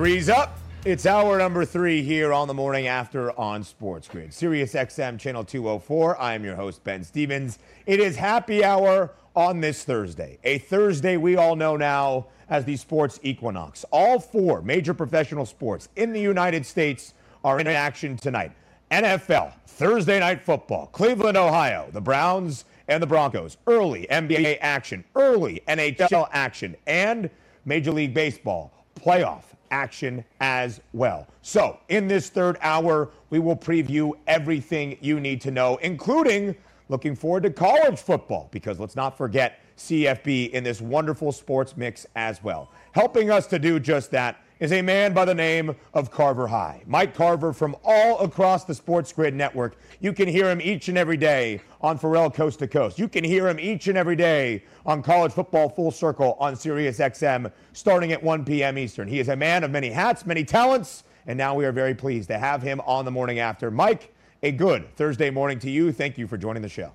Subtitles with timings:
[0.00, 0.56] Three's up.
[0.86, 4.32] It's hour number three here on the morning after on Sports Grid.
[4.32, 6.18] Sirius XM Channel 204.
[6.18, 7.58] I am your host, Ben Stevens.
[7.84, 12.78] It is happy hour on this Thursday, a Thursday we all know now as the
[12.78, 13.84] sports equinox.
[13.90, 17.12] All four major professional sports in the United States
[17.44, 18.52] are in action tonight.
[18.90, 23.58] NFL, Thursday night football, Cleveland, Ohio, the Browns and the Broncos.
[23.66, 27.28] Early NBA action, early NHL action, and
[27.66, 31.26] Major League Baseball playoff action as well.
[31.42, 36.54] So, in this third hour, we will preview everything you need to know, including
[36.88, 42.06] looking forward to college football, because let's not forget CFB in this wonderful sports mix
[42.16, 42.70] as well.
[42.92, 46.82] Helping us to do just that is a man by the name of Carver High.
[46.86, 49.76] Mike Carver from all across the Sports Grid network.
[50.00, 52.98] You can hear him each and every day on Ferrall Coast to Coast.
[52.98, 56.98] You can hear him each and every day on College Football Full Circle on Sirius
[56.98, 58.76] XM starting at 1 p.m.
[58.76, 59.08] Eastern.
[59.08, 62.28] He is a man of many hats, many talents, and now we are very pleased
[62.28, 63.70] to have him on the morning after.
[63.70, 65.90] Mike, a good Thursday morning to you.
[65.90, 66.92] Thank you for joining the show.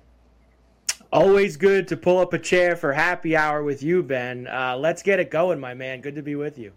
[1.12, 4.46] Always good to pull up a chair for happy hour with you, Ben.
[4.46, 6.00] Uh, let's get it going, my man.
[6.00, 6.72] Good to be with you.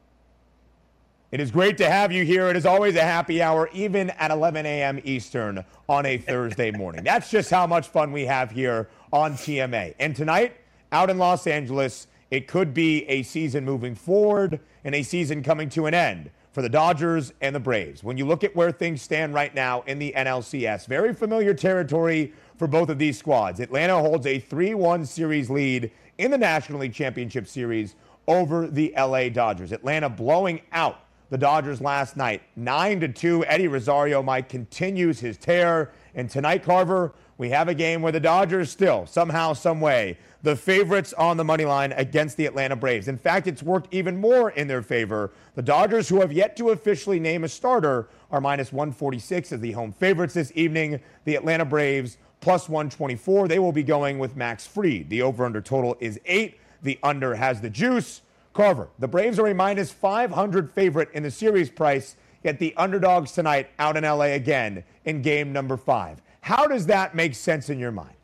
[1.31, 2.47] It is great to have you here.
[2.47, 4.99] It is always a happy hour, even at 11 a.m.
[5.03, 7.03] Eastern on a Thursday morning.
[7.03, 9.93] That's just how much fun we have here on TMA.
[9.99, 10.55] And tonight,
[10.91, 15.69] out in Los Angeles, it could be a season moving forward and a season coming
[15.69, 18.03] to an end for the Dodgers and the Braves.
[18.03, 22.33] When you look at where things stand right now in the NLCS, very familiar territory
[22.57, 23.59] for both of these squads.
[23.59, 27.93] Atlanta holds a 3 1 series lead in the National League Championship Series
[28.27, 29.71] over the LA Dodgers.
[29.71, 32.41] Atlanta blowing out the Dodgers last night.
[32.55, 33.45] 9 to 2.
[33.45, 35.91] Eddie Rosario Mike continues his tear.
[36.15, 40.55] And tonight, Carver, we have a game where the Dodgers still, somehow, some way, the
[40.55, 43.07] favorites on the money line against the Atlanta Braves.
[43.07, 45.31] In fact, it's worked even more in their favor.
[45.55, 49.71] The Dodgers, who have yet to officially name a starter, are minus 146 as the
[49.71, 50.99] home favorites this evening.
[51.25, 53.47] The Atlanta Braves plus 124.
[53.47, 55.09] They will be going with Max Fried.
[55.09, 56.59] The over under total is eight.
[56.81, 58.21] The under has the juice.
[58.53, 63.31] Carver, the Braves are a minus 500 favorite in the series price, yet the underdogs
[63.31, 66.21] tonight out in LA again in game number five.
[66.41, 68.15] How does that make sense in your mind?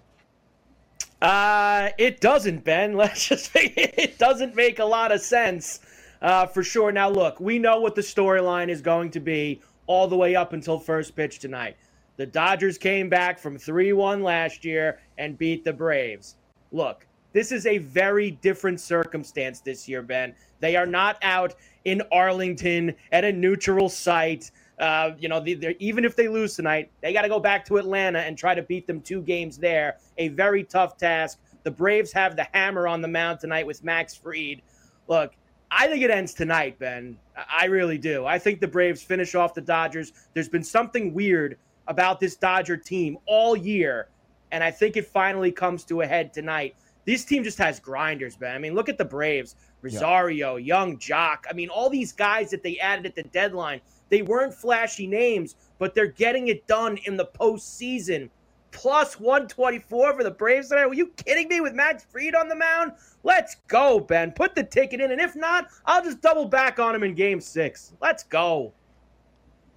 [1.21, 2.93] Uh, it doesn't, Ben.
[2.97, 5.79] Let's just say it doesn't make a lot of sense
[6.21, 6.91] uh, for sure.
[6.91, 10.53] Now, look, we know what the storyline is going to be all the way up
[10.53, 11.77] until first pitch tonight.
[12.17, 16.35] The Dodgers came back from 3 1 last year and beat the Braves.
[16.71, 20.33] Look, this is a very different circumstance this year, Ben.
[20.61, 21.53] They are not out
[21.83, 24.51] in Arlington at a neutral site.
[24.79, 25.43] Uh, you know,
[25.79, 28.61] even if they lose tonight, they got to go back to Atlanta and try to
[28.61, 29.97] beat them two games there.
[30.17, 31.39] A very tough task.
[31.63, 34.61] The Braves have the hammer on the mound tonight with Max Fried.
[35.09, 35.33] Look,
[35.69, 37.17] I think it ends tonight, Ben.
[37.35, 38.25] I really do.
[38.25, 40.13] I think the Braves finish off the Dodgers.
[40.33, 41.57] There's been something weird
[41.89, 44.07] about this Dodger team all year,
[44.53, 46.75] and I think it finally comes to a head tonight.
[47.05, 48.55] This team just has grinders, man.
[48.55, 49.55] I mean, look at the Braves.
[49.81, 50.65] Rosario, yeah.
[50.65, 51.37] Young Joc.
[51.49, 55.55] I mean, all these guys that they added at the deadline, they weren't flashy names,
[55.77, 58.29] but they're getting it done in the postseason.
[58.71, 60.87] Plus 124 for the Braves tonight.
[60.87, 62.91] Were you kidding me with Max Fried on the mound?
[63.23, 64.31] Let's go, Ben.
[64.31, 67.39] Put the ticket in, and if not, I'll just double back on him in game
[67.39, 67.93] six.
[68.01, 68.73] Let's go.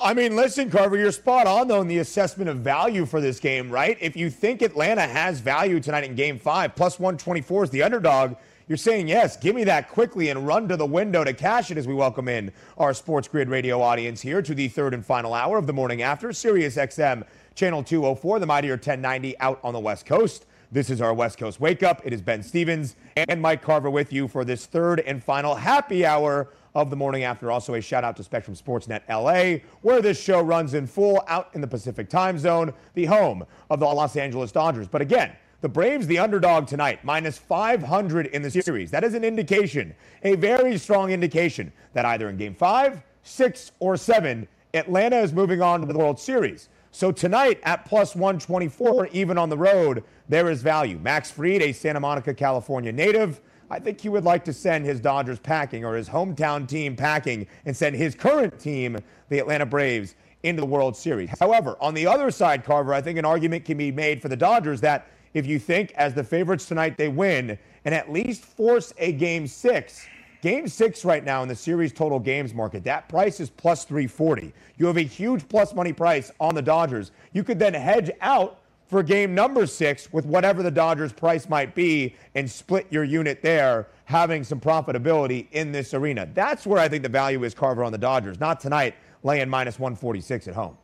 [0.00, 3.40] I mean, listen, Carver, you're spot on, though, in the assessment of value for this
[3.40, 3.98] game, right?
[4.00, 8.36] If you think Atlanta has value tonight in game five, plus 124 is the underdog,
[8.68, 11.78] you're saying, yes, give me that quickly and run to the window to cash it
[11.78, 15.34] as we welcome in our Sports Grid radio audience here to the third and final
[15.34, 17.26] hour of the morning after Sirius XM,
[17.56, 20.46] Channel 204, the Mightier 1090 out on the West Coast.
[20.70, 22.02] This is our West Coast Wake Up.
[22.04, 26.06] It is Ben Stevens and Mike Carver with you for this third and final happy
[26.06, 26.50] hour
[26.82, 27.50] of the morning after.
[27.50, 31.50] Also, a shout out to Spectrum Sportsnet LA, where this show runs in full out
[31.54, 34.88] in the Pacific time zone, the home of the Los Angeles Dodgers.
[34.88, 38.92] But again, the Braves, the underdog tonight, minus 500 in the series.
[38.92, 43.96] That is an indication, a very strong indication, that either in game five, six, or
[43.96, 46.68] seven, Atlanta is moving on to the World Series.
[46.92, 50.98] So tonight at plus 124, even on the road, there is value.
[50.98, 53.40] Max Fried, a Santa Monica, California native,
[53.70, 57.46] I think he would like to send his Dodgers packing or his hometown team packing
[57.66, 58.98] and send his current team,
[59.28, 61.30] the Atlanta Braves, into the World Series.
[61.38, 64.36] However, on the other side, Carver, I think an argument can be made for the
[64.36, 68.94] Dodgers that if you think as the favorites tonight they win and at least force
[68.98, 70.06] a game six,
[70.40, 74.54] game six right now in the series total games market, that price is plus 340.
[74.78, 77.10] You have a huge plus money price on the Dodgers.
[77.32, 81.74] You could then hedge out for game number six with whatever the Dodgers price might
[81.74, 86.26] be and split your unit there, having some profitability in this arena.
[86.32, 89.78] That's where I think the value is Carver on the Dodgers, not tonight laying minus
[89.78, 90.76] 146 at home.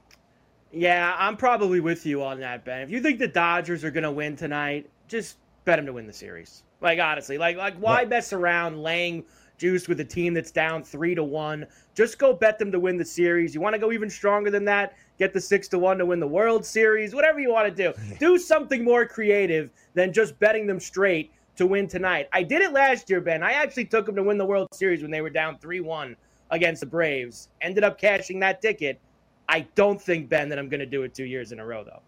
[0.70, 2.82] Yeah, I'm probably with you on that, Ben.
[2.82, 6.06] If you think the Dodgers are going to win tonight, just bet them to win
[6.06, 6.62] the series.
[6.80, 8.08] Like honestly, like like why right.
[8.08, 9.24] mess around laying
[9.56, 11.66] juice with a team that's down three to one?
[11.94, 13.54] Just go bet them to win the series.
[13.54, 14.94] You want to go even stronger than that?
[15.18, 17.14] Get the six to one to win the World Series.
[17.14, 21.66] Whatever you want to do, do something more creative than just betting them straight to
[21.66, 22.28] win tonight.
[22.32, 23.42] I did it last year, Ben.
[23.42, 26.16] I actually took them to win the World Series when they were down three one
[26.50, 27.48] against the Braves.
[27.60, 29.00] Ended up cashing that ticket.
[29.48, 31.84] I don't think Ben that I'm going to do it two years in a row
[31.84, 32.02] though.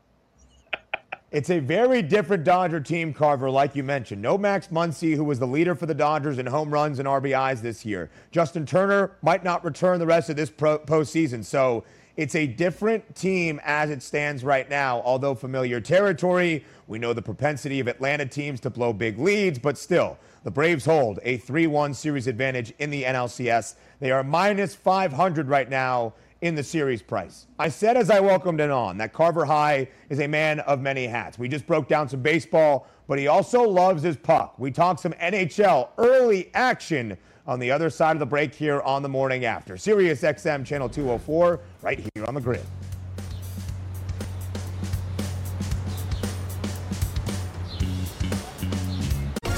[1.32, 4.22] It's a very different Dodger team, Carver, like you mentioned.
[4.22, 7.60] No Max Muncy, who was the leader for the Dodgers in home runs and RBIs
[7.60, 8.10] this year.
[8.30, 11.44] Justin Turner might not return the rest of this pro- postseason.
[11.44, 11.82] So
[12.16, 16.64] it's a different team as it stands right now, although familiar territory.
[16.86, 20.86] We know the propensity of Atlanta teams to blow big leads, but still, the Braves
[20.86, 23.74] hold a 3 1 series advantage in the NLCS.
[24.00, 27.46] They are minus 500 right now in the series price.
[27.58, 31.06] I said as I welcomed it on that Carver High is a man of many
[31.06, 31.38] hats.
[31.38, 34.54] We just broke down some baseball, but he also loves his puck.
[34.58, 39.02] We talked some NHL early action on the other side of the break here on
[39.02, 39.76] the morning after.
[39.76, 42.64] Sirius XM channel 204 right here on the grid.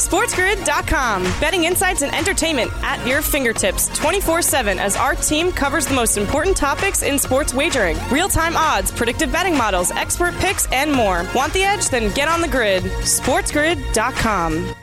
[0.08, 1.23] SportsGrid.com.
[1.38, 6.17] Betting insights and entertainment at your fingertips 24 7 as our team covers the most
[6.17, 11.26] important topics in sports wagering real time odds, predictive betting models, expert picks, and more.
[11.34, 11.91] Want the edge?
[11.91, 12.84] Then get on the grid.
[12.84, 14.75] SportsGrid.com.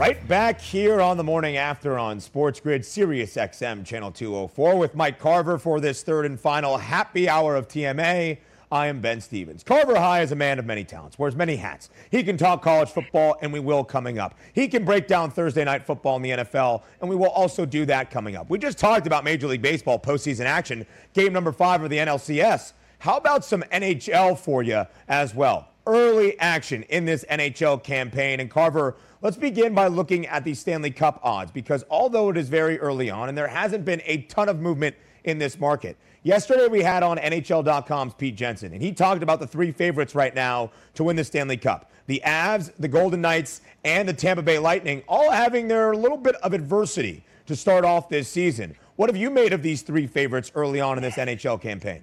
[0.00, 4.94] Right back here on the morning after on Sports Grid Sirius XM Channel 204 with
[4.94, 8.38] Mike Carver for this third and final happy hour of TMA.
[8.72, 9.62] I am Ben Stevens.
[9.62, 11.90] Carver High is a man of many talents, wears many hats.
[12.10, 14.38] He can talk college football, and we will coming up.
[14.54, 17.84] He can break down Thursday night football in the NFL, and we will also do
[17.84, 18.48] that coming up.
[18.48, 22.72] We just talked about Major League Baseball postseason action, game number five of the NLCS.
[23.00, 25.69] How about some NHL for you as well?
[25.86, 30.90] Early action in this NHL campaign, and Carver Let's begin by looking at the Stanley
[30.90, 34.48] Cup odds because although it is very early on and there hasn't been a ton
[34.48, 39.22] of movement in this market, yesterday we had on NHL.com's Pete Jensen, and he talked
[39.22, 43.20] about the three favorites right now to win the Stanley Cup the Avs, the Golden
[43.20, 47.84] Knights, and the Tampa Bay Lightning, all having their little bit of adversity to start
[47.84, 48.74] off this season.
[48.96, 52.02] What have you made of these three favorites early on in this NHL campaign?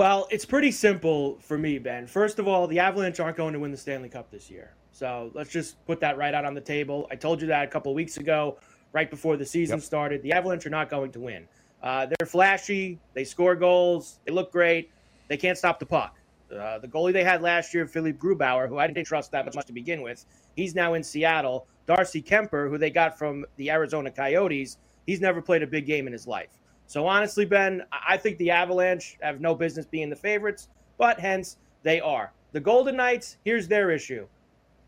[0.00, 2.06] Well, it's pretty simple for me, Ben.
[2.06, 4.72] First of all, the Avalanche aren't going to win the Stanley Cup this year.
[4.92, 7.06] So let's just put that right out on the table.
[7.10, 8.56] I told you that a couple weeks ago,
[8.94, 9.84] right before the season yep.
[9.84, 10.22] started.
[10.22, 11.46] The Avalanche are not going to win.
[11.82, 12.98] Uh, they're flashy.
[13.12, 14.20] They score goals.
[14.24, 14.90] They look great.
[15.28, 16.16] They can't stop the puck.
[16.50, 19.66] Uh, the goalie they had last year, Philippe Grubauer, who I didn't trust that much
[19.66, 20.24] to begin with,
[20.56, 21.66] he's now in Seattle.
[21.84, 26.06] Darcy Kuemper, who they got from the Arizona Coyotes, he's never played a big game
[26.06, 26.59] in his life.
[26.90, 30.66] So honestly, Ben, I think the Avalanche have no business being the favorites,
[30.98, 32.32] but hence they are.
[32.50, 34.26] The Golden Knights, here's their issue.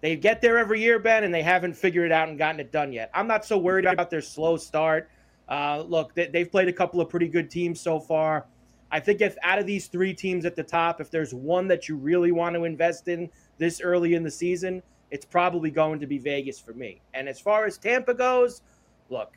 [0.01, 2.73] They get there every year, Ben, and they haven't figured it out and gotten it
[2.73, 3.09] done yet.
[3.15, 5.11] I'm not so worried about their slow start.
[5.49, 8.47] Uh, look, they, have played a couple of pretty good teams so far.
[8.91, 11.89] I think if out of these three teams at the top, if there's one that
[11.89, 16.09] you really want to invest in this early in the season, it's probably going to
[16.09, 17.01] be Vegas for me.
[17.15, 18.63] And as far as Tampa goes,
[19.09, 19.37] look,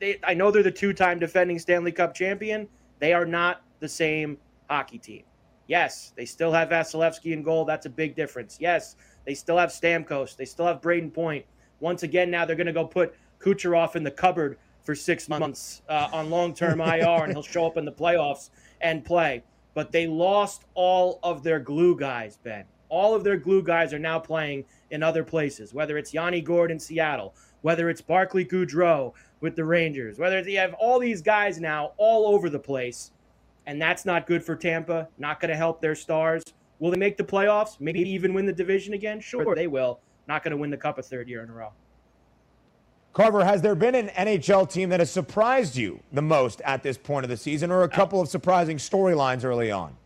[0.00, 2.66] they, I know they're the two-time defending Stanley Cup champion.
[2.98, 4.38] They are not the same
[4.68, 5.22] hockey team.
[5.66, 7.64] Yes, they still have Vasilevskiy in goal.
[7.64, 8.56] That's a big difference.
[8.58, 10.36] Yes, they still have Stamkos.
[10.36, 11.44] They still have Brayden Point.
[11.78, 15.82] Once again, now they're going to go put Kucherov in the cupboard for six months
[15.88, 19.44] uh, on long term IR, and he'll show up in the playoffs and play.
[19.74, 22.64] But they lost all of their glue guys, Ben.
[22.88, 26.72] All of their glue guys are now playing in other places, whether it's Yanni Gourde
[26.72, 31.60] in Seattle, whether it's Barclay Goodrow with the Rangers, whether you have all these guys
[31.60, 33.10] now all over the place.
[33.66, 36.42] And that's not good for Tampa, not going to help their stars.
[36.78, 37.78] Will they make the playoffs?
[37.78, 39.20] Maybe even win the division again?
[39.20, 40.00] Sure, they will.
[40.26, 41.72] Not going to win the cup a third year in a row.
[43.12, 46.96] Carver, has there been an NHL team that has surprised you the most at this
[46.96, 49.96] point of the season, or a uh, couple of surprising storylines early on?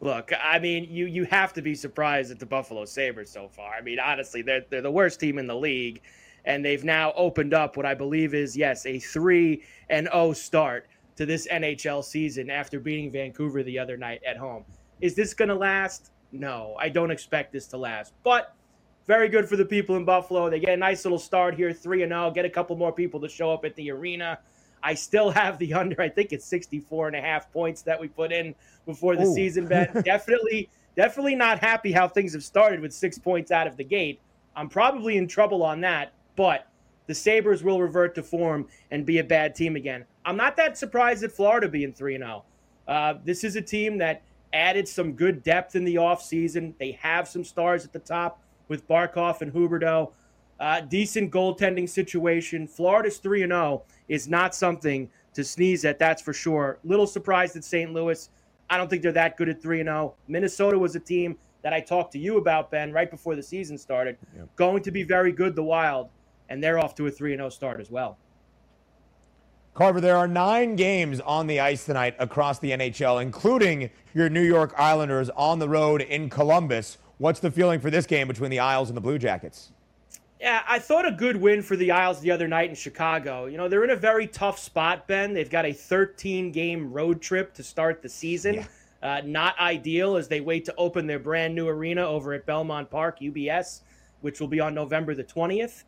[0.00, 3.74] Look, I mean, you you have to be surprised at the Buffalo Sabres so far.
[3.74, 6.00] I mean, honestly, they're they're the worst team in the league,
[6.44, 10.86] and they've now opened up what I believe is yes a three and O start
[11.16, 14.64] to this NHL season after beating Vancouver the other night at home.
[15.00, 16.10] Is this going to last?
[16.32, 18.14] No, I don't expect this to last.
[18.24, 18.54] But
[19.06, 20.48] very good for the people in Buffalo.
[20.48, 23.20] They get a nice little start here, 3 and 0, get a couple more people
[23.20, 24.38] to show up at the arena.
[24.82, 28.08] I still have the under, I think it's 64 and a half points that we
[28.08, 28.54] put in
[28.86, 29.34] before the Ooh.
[29.34, 30.04] season bet.
[30.04, 34.20] definitely definitely not happy how things have started with 6 points out of the gate.
[34.54, 36.68] I'm probably in trouble on that, but
[37.06, 40.04] the Sabres will revert to form and be a bad team again.
[40.24, 42.44] I'm not that surprised at Florida being 3 0.
[42.86, 44.22] Uh, this is a team that
[44.52, 46.74] added some good depth in the offseason.
[46.78, 50.12] They have some stars at the top with Barkov and Huberdeau.
[50.60, 52.68] Uh, decent goaltending situation.
[52.68, 56.78] Florida's 3 0 is not something to sneeze at, that's for sure.
[56.84, 57.92] Little surprised at St.
[57.92, 58.28] Louis.
[58.70, 60.14] I don't think they're that good at 3 0.
[60.28, 63.78] Minnesota was a team that I talked to you about, Ben, right before the season
[63.78, 64.16] started.
[64.56, 66.10] Going to be very good, the Wild,
[66.52, 68.18] and they're off to a 3 0 start as well.
[69.72, 74.42] Carver, there are nine games on the ice tonight across the NHL, including your New
[74.42, 76.98] York Islanders on the road in Columbus.
[77.16, 79.72] What's the feeling for this game between the Isles and the Blue Jackets?
[80.38, 83.46] Yeah, I thought a good win for the Isles the other night in Chicago.
[83.46, 85.32] You know, they're in a very tough spot, Ben.
[85.32, 88.56] They've got a 13 game road trip to start the season.
[88.56, 88.66] Yeah.
[89.02, 92.90] Uh, not ideal as they wait to open their brand new arena over at Belmont
[92.90, 93.80] Park, UBS,
[94.20, 95.84] which will be on November the 20th.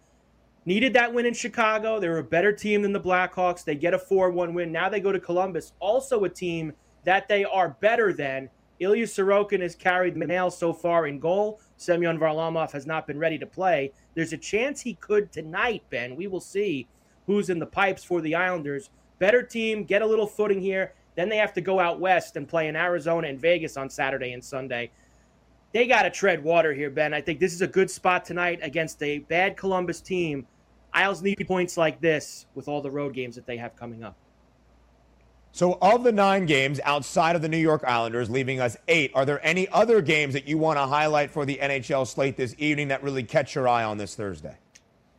[0.66, 2.00] Needed that win in Chicago.
[2.00, 3.64] They were a better team than the Blackhawks.
[3.64, 4.72] They get a 4 1 win.
[4.72, 6.72] Now they go to Columbus, also a team
[7.04, 8.48] that they are better than.
[8.80, 11.60] Ilya Sorokin has carried the mail so far in goal.
[11.76, 13.92] Semyon Varlamov has not been ready to play.
[14.14, 16.16] There's a chance he could tonight, Ben.
[16.16, 16.88] We will see
[17.26, 18.90] who's in the pipes for the Islanders.
[19.18, 20.94] Better team, get a little footing here.
[21.14, 24.32] Then they have to go out west and play in Arizona and Vegas on Saturday
[24.32, 24.90] and Sunday.
[25.72, 27.14] They got to tread water here, Ben.
[27.14, 30.46] I think this is a good spot tonight against a bad Columbus team
[30.94, 34.16] Isles need points like this with all the road games that they have coming up.
[35.50, 39.24] So, of the nine games outside of the New York Islanders, leaving us eight, are
[39.24, 42.88] there any other games that you want to highlight for the NHL slate this evening
[42.88, 44.56] that really catch your eye on this Thursday?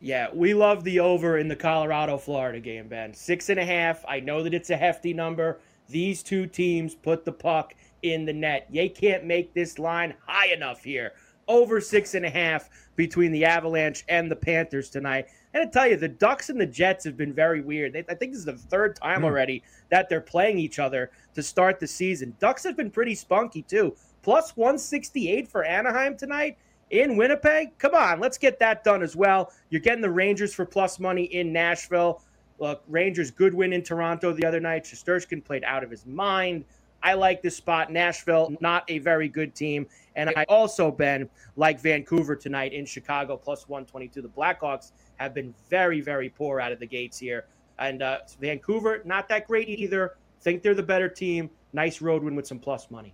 [0.01, 3.13] Yeah, we love the over in the Colorado Florida game, Ben.
[3.13, 4.03] Six and a half.
[4.07, 5.61] I know that it's a hefty number.
[5.87, 8.67] These two teams put the puck in the net.
[8.71, 11.13] They can't make this line high enough here.
[11.47, 15.27] Over six and a half between the Avalanche and the Panthers tonight.
[15.55, 17.93] And to tell you, the Ducks and the Jets have been very weird.
[17.93, 19.23] They, I think this is the third time mm.
[19.23, 22.35] already that they're playing each other to start the season.
[22.39, 23.95] Ducks have been pretty spunky too.
[24.21, 26.57] Plus 168 for Anaheim tonight
[26.89, 27.77] in Winnipeg.
[27.77, 29.53] Come on, let's get that done as well.
[29.69, 32.21] You're getting the Rangers for plus money in Nashville.
[32.59, 34.83] Look, Rangers good win in Toronto the other night.
[34.83, 36.65] Shesterkin played out of his mind.
[37.01, 37.93] I like this spot.
[37.93, 39.87] Nashville, not a very good team.
[40.15, 44.21] And I also, been like Vancouver tonight in Chicago, plus 122.
[44.21, 47.45] The Blackhawks have been very, very poor out of the gates here.
[47.79, 50.15] And uh, Vancouver, not that great either.
[50.41, 51.49] Think they're the better team.
[51.73, 53.13] Nice road win with some plus money.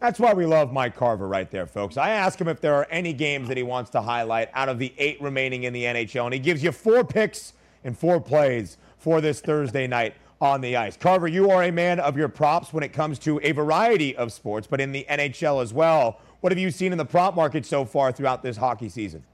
[0.00, 1.96] That's why we love Mike Carver right there, folks.
[1.96, 4.80] I ask him if there are any games that he wants to highlight out of
[4.80, 7.52] the eight remaining in the NHL, and he gives you four picks
[7.84, 10.96] and four plays for this Thursday night on the ice.
[10.96, 14.32] Carver, you are a man of your props when it comes to a variety of
[14.32, 16.18] sports, but in the NHL as well.
[16.40, 19.24] What have you seen in the prop market so far throughout this hockey season?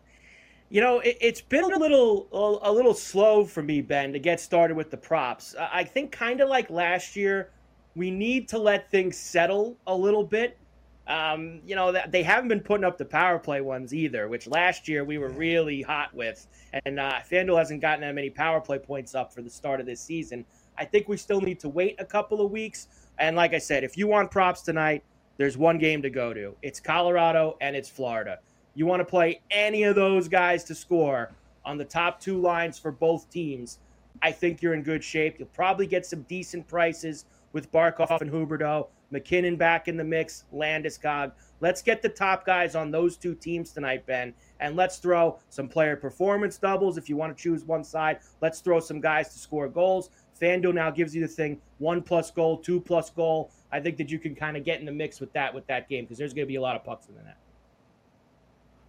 [0.69, 4.19] You know, it, has been a little a, a, little slow for me, Ben, to
[4.19, 5.55] get started with the props.
[5.59, 7.49] I think kind of like last year,
[7.97, 10.59] we need to let things settle a little bit.
[11.07, 14.87] Um, you know, they haven't been putting up the power play ones either, which last
[14.89, 16.47] year we were really hot with.
[16.85, 19.87] And uh, FanDuel hasn't gotten that many power play points up for the start of
[19.87, 20.45] this season.
[20.79, 22.89] I think we still need to wait a couple of weeks.
[23.19, 25.03] And like I said, if you want props tonight,
[25.37, 26.55] there's one game to go to.
[26.63, 28.39] It's Colorado and it's Florida.
[28.75, 31.33] You want to play any of those guys to score
[31.65, 33.79] on the top two lines for both teams.
[34.23, 35.37] I think you're in good shape.
[35.39, 38.89] You'll probably get some decent prices with Barkov and Huberdeau.
[39.11, 41.33] MacKinnon back in the mix, Landeskog.
[41.61, 45.67] Let's get the top guys on those two teams tonight, Ben, and let's throw some
[45.67, 48.19] player performance doubles if you want to choose one side.
[48.43, 50.11] Let's throw some guys to score goals.
[50.41, 53.51] FanDuel now gives you the thing one plus goal, two plus goal.
[53.71, 55.89] I think that you can kind of get in the mix with that with that
[55.89, 57.37] game because there's going to be a lot of pucks in the net.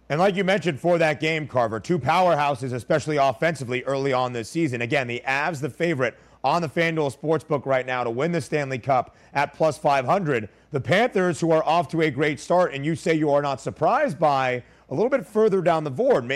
[0.08, 4.48] And like you mentioned for that game, Carver, two powerhouses, especially offensively early on this
[4.48, 4.82] season.
[4.82, 8.78] Again, the Avs, the favorite on the FanDuel Sportsbook right now to win the Stanley
[8.78, 10.48] Cup at plus 500.
[10.72, 13.60] The Panthers, who are off to a great start, and you say you are not
[13.60, 16.28] surprised by a little bit further down the board,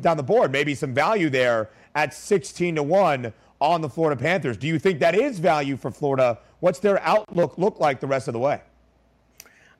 [0.00, 3.32] down the board, maybe some value there at 16 to 1
[3.62, 4.56] on the Florida Panthers.
[4.56, 6.38] Do you think that is value for Florida?
[6.60, 8.60] What's their outlook look like the rest of the way?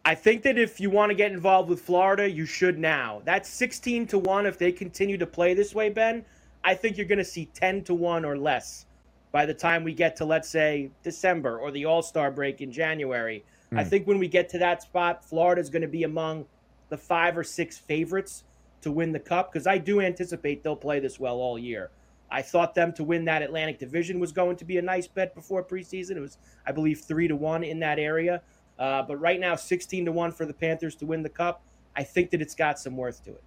[0.04, 3.22] I think that if you want to get involved with Florida, you should now.
[3.24, 6.24] That's 16 to 1 if they continue to play this way, Ben.
[6.64, 8.86] I think you're going to see 10 to 1 or less
[9.32, 12.70] by the time we get to, let's say, December or the All Star break in
[12.70, 13.44] January.
[13.72, 13.78] Mm.
[13.78, 16.46] I think when we get to that spot, Florida is going to be among
[16.88, 18.44] the five or six favorites
[18.82, 21.90] to win the cup because I do anticipate they'll play this well all year.
[22.32, 25.34] I thought them to win that Atlantic Division was going to be a nice bet
[25.34, 26.16] before preseason.
[26.16, 28.40] It was, I believe, three to one in that area.
[28.78, 31.62] Uh, but right now, 16 to one for the Panthers to win the cup.
[31.94, 33.44] I think that it's got some worth to it.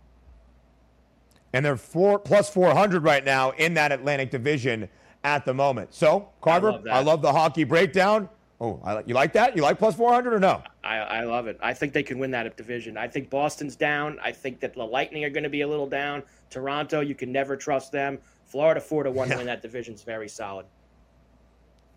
[1.51, 4.87] And they're four plus 400 right now in that Atlantic Division
[5.23, 5.93] at the moment.
[5.95, 8.29] So, Carver, I love, I love the hockey breakdown.
[8.61, 9.55] Oh, I, you like that?
[9.55, 10.63] You like plus 400 or no?
[10.83, 11.57] I, I love it.
[11.61, 12.97] I think they can win that division.
[12.97, 14.17] I think Boston's down.
[14.23, 16.23] I think that the Lightning are going to be a little down.
[16.49, 18.19] Toronto, you can never trust them.
[18.45, 19.37] Florida, 4 to 1 yeah.
[19.37, 20.65] win that division is very solid.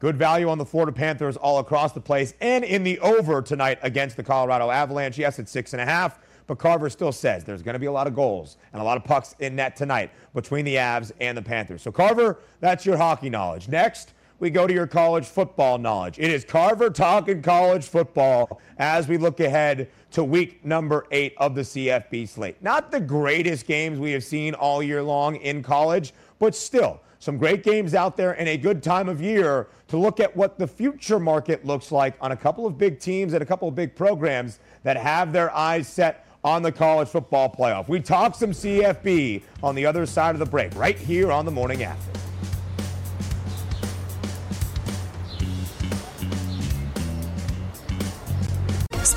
[0.00, 3.78] Good value on the Florida Panthers all across the place and in the over tonight
[3.83, 5.19] against the Colorado Avalanche.
[5.19, 7.93] Yes, it's six and a half, but Carver still says there's going to be a
[7.93, 11.37] lot of goals and a lot of pucks in net tonight between the Avs and
[11.37, 11.83] the Panthers.
[11.83, 13.67] So, Carver, that's your hockey knowledge.
[13.67, 16.19] Next, we go to your college football knowledge.
[16.19, 21.57] It is Carver talking college football as we look ahead to week number eight of
[21.57, 22.62] the CFB slate.
[22.62, 27.37] Not the greatest games we have seen all year long in college, but still some
[27.37, 30.66] great games out there and a good time of year to look at what the
[30.66, 33.97] future market looks like on a couple of big teams and a couple of big
[33.97, 37.88] programs that have their eyes set on the college football playoff.
[37.88, 41.50] We talk some CFB on the other side of the break, right here on the
[41.50, 42.27] morning after.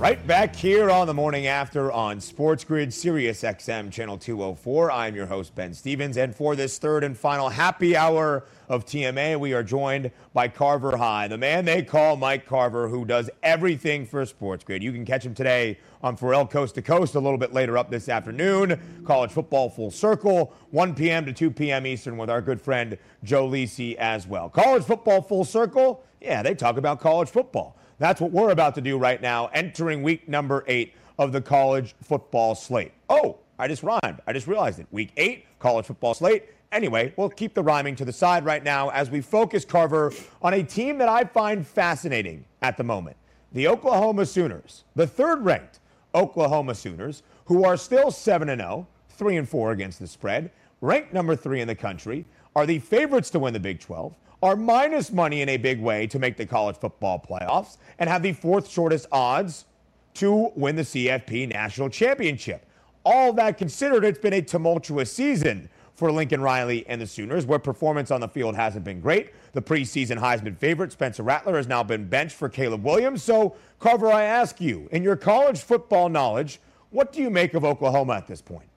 [0.00, 4.90] Right back here on the morning after on Sports Grid Sirius XM Channel 204.
[4.90, 6.16] I'm your host, Ben Stevens.
[6.16, 10.96] And for this third and final happy hour of TMA, we are joined by Carver
[10.96, 14.82] High, the man they call Mike Carver, who does everything for Sports Grid.
[14.82, 17.90] You can catch him today on Ferrall Coast to Coast a little bit later up
[17.90, 18.80] this afternoon.
[19.04, 21.26] College football full circle, 1 p.m.
[21.26, 21.86] to 2 p.m.
[21.86, 24.48] Eastern with our good friend Joe Lisi as well.
[24.48, 27.76] College football full circle, yeah, they talk about college football.
[28.00, 31.94] That's what we're about to do right now, entering week number eight of the college
[32.02, 32.92] football slate.
[33.10, 34.22] Oh, I just rhymed.
[34.26, 34.86] I just realized it.
[34.90, 36.44] Week eight, college football slate.
[36.72, 40.54] Anyway, we'll keep the rhyming to the side right now as we focus, Carver, on
[40.54, 43.18] a team that I find fascinating at the moment
[43.52, 45.80] the Oklahoma Sooners, the third ranked
[46.14, 51.36] Oklahoma Sooners, who are still 7 0, 3 and 4 against the spread, ranked number
[51.36, 52.24] three in the country,
[52.56, 56.06] are the favorites to win the Big 12, are minus money in a big way
[56.06, 59.66] to make the college football playoffs and have the fourth shortest odds
[60.14, 62.66] to win the CFP national championship.
[63.04, 67.58] All that considered, it's been a tumultuous season for Lincoln Riley and the Sooners, where
[67.58, 69.32] performance on the field hasn't been great.
[69.52, 73.22] The preseason Heisman favorite, Spencer Rattler, has now been benched for Caleb Williams.
[73.22, 77.64] So, Carver, I ask you, in your college football knowledge, what do you make of
[77.64, 78.68] Oklahoma at this point?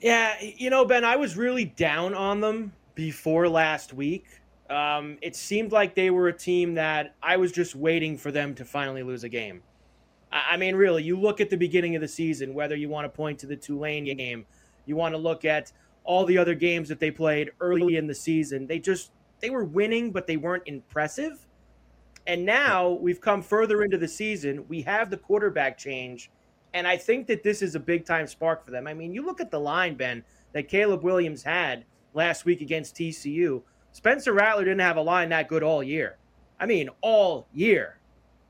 [0.00, 4.26] Yeah, you know, Ben, I was really down on them before last week.
[4.70, 8.54] Um, it seemed like they were a team that I was just waiting for them
[8.54, 9.62] to finally lose a game.
[10.32, 13.04] I, I mean, really, you look at the beginning of the season, whether you want
[13.04, 14.46] to point to the Tulane game,
[14.86, 15.72] you want to look at
[16.04, 18.66] all the other games that they played early in the season.
[18.66, 21.46] They just they were winning, but they weren't impressive.
[22.26, 24.64] And now we've come further into the season.
[24.68, 26.30] We have the quarterback change,
[26.72, 28.86] and I think that this is a big time spark for them.
[28.86, 32.96] I mean, you look at the line, Ben, that Caleb Williams had last week against
[32.96, 33.62] TCU.
[33.92, 36.16] Spencer Rattler didn't have a line that good all year.
[36.58, 37.98] I mean, all year.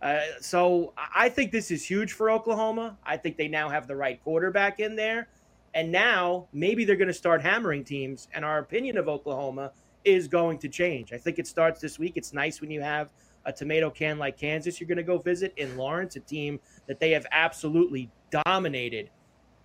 [0.00, 2.98] Uh, so I think this is huge for Oklahoma.
[3.04, 5.28] I think they now have the right quarterback in there.
[5.72, 8.28] And now maybe they're going to start hammering teams.
[8.32, 9.72] And our opinion of Oklahoma
[10.04, 11.12] is going to change.
[11.12, 12.12] I think it starts this week.
[12.16, 13.10] It's nice when you have
[13.46, 17.00] a tomato can like Kansas you're going to go visit in Lawrence, a team that
[17.00, 18.10] they have absolutely
[18.44, 19.10] dominated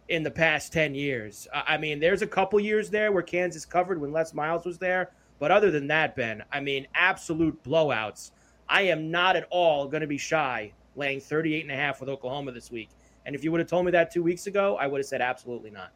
[0.10, 1.48] in the past 10 years.
[1.54, 5.12] I mean, there's a couple years there where Kansas covered when Les Miles was there.
[5.40, 8.32] But other than that, Ben, I mean, absolute blowouts.
[8.68, 12.10] I am not at all going to be shy laying 38 and a half with
[12.10, 12.90] Oklahoma this week.
[13.26, 15.22] And if you would have told me that two weeks ago, I would have said
[15.22, 15.92] absolutely not.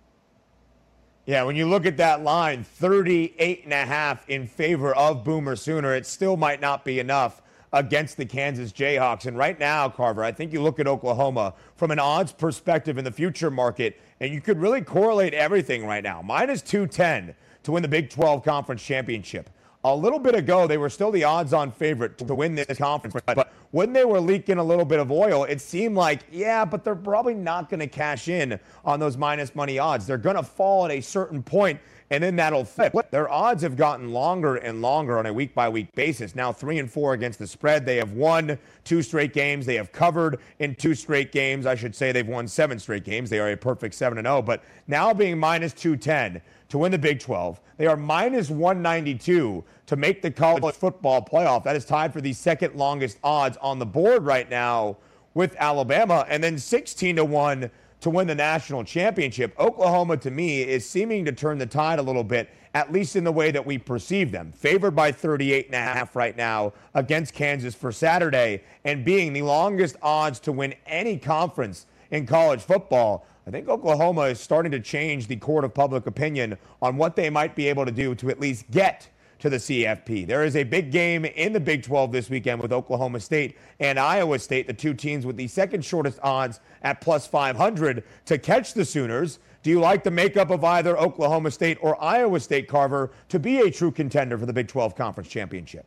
[1.26, 5.56] Yeah, when you look at that line, 38 and a half in favor of Boomer
[5.56, 7.41] Sooner, it still might not be enough
[7.74, 9.26] against the Kansas Jayhawks.
[9.26, 13.04] And right now, Carver, I think you look at Oklahoma from an odds perspective in
[13.04, 16.22] the future market, and you could really correlate everything right now.
[16.22, 19.50] Minus 210 to win the Big 12 Conference Championship.
[19.86, 23.16] A little bit ago, they were still the odds on favorite to win this conference.
[23.26, 26.86] But when they were leaking a little bit of oil, it seemed like, yeah, but
[26.86, 30.08] they're probably not going to cash in on those minus money odds.
[30.08, 31.82] They're going to fall at a certain point
[32.13, 32.93] and then that'll flip.
[33.10, 36.36] Their odds have gotten longer and longer on a week by week basis.
[36.36, 37.88] Now, three and four against the spread.
[37.88, 39.65] They have won two straight games.
[39.65, 41.65] They have covered in two straight games.
[41.65, 43.32] I should say they've won seven straight games.
[43.32, 44.43] They are a perfect 7 and 0.
[44.43, 49.95] But now being minus 210 to win the Big 12, they are minus 192 to
[49.95, 51.63] make the college football playoff.
[51.63, 54.97] That is tied for the second longest odds on the board right now
[55.34, 56.28] with Alabama.
[56.30, 57.71] And then 16 to 1
[58.04, 59.58] to win the national championship.
[59.58, 63.24] Oklahoma, to me, is seeming to turn the tide a little bit, at least in
[63.24, 64.52] the way that we perceive them.
[64.52, 69.42] Favored by 38 and a half right now against Kansas for Saturday, and being the
[69.42, 73.26] longest odds to win any conference in college football.
[73.48, 77.30] I think Oklahoma is starting to change the court of public opinion on what they
[77.30, 79.08] might be able to do to at least get
[79.43, 80.25] to the CFP.
[80.25, 83.99] There is a big game in the Big 12 this weekend with Oklahoma State and
[83.99, 88.73] Iowa State, the two teams with the second shortest odds at plus 500 to catch
[88.73, 89.39] the Sooners.
[89.62, 93.60] Do you like the makeup of either Oklahoma State or Iowa State, Carver, to be
[93.60, 95.86] a true contender for the Big 12 Conference Championship?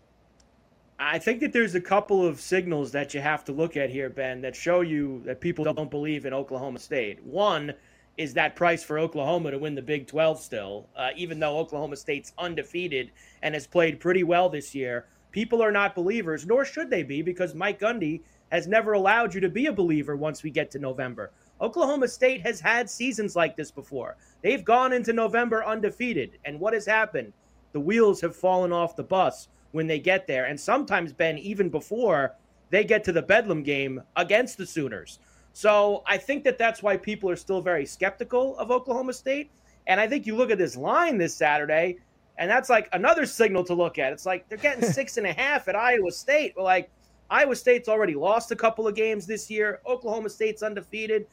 [0.99, 4.11] I think that there's a couple of signals that you have to look at here,
[4.11, 7.25] Ben, that show you that people don't believe in Oklahoma State.
[7.25, 7.73] One,
[8.17, 11.97] is that price for Oklahoma to win the Big 12 still, uh, even though Oklahoma
[11.97, 13.11] State's undefeated
[13.43, 15.07] and has played pretty well this year.
[15.33, 19.41] People are not believers, nor should they be, because Mike Gundy has never allowed you
[19.41, 21.31] to be a believer once we get to November.
[21.61, 24.17] Oklahoma State has had seasons like this before.
[24.43, 27.33] They've gone into November undefeated, and what has happened?
[27.73, 31.69] The wheels have fallen off the bus when they get there, and sometimes, Ben, even
[31.69, 32.35] before
[32.71, 35.19] they get to the Bedlam game against the Sooners.
[35.57, 39.51] So I think that that's why people are still very skeptical of Oklahoma State.
[39.87, 41.97] And I think you look at this line this Saturday,
[42.37, 44.13] and that's like another signal to look at.
[44.13, 46.53] It's like they're getting six and a half at Iowa State.
[46.57, 46.91] But like
[47.31, 49.81] Iowa State's already lost a couple of games this year.
[49.87, 51.27] Oklahoma State's undefeated.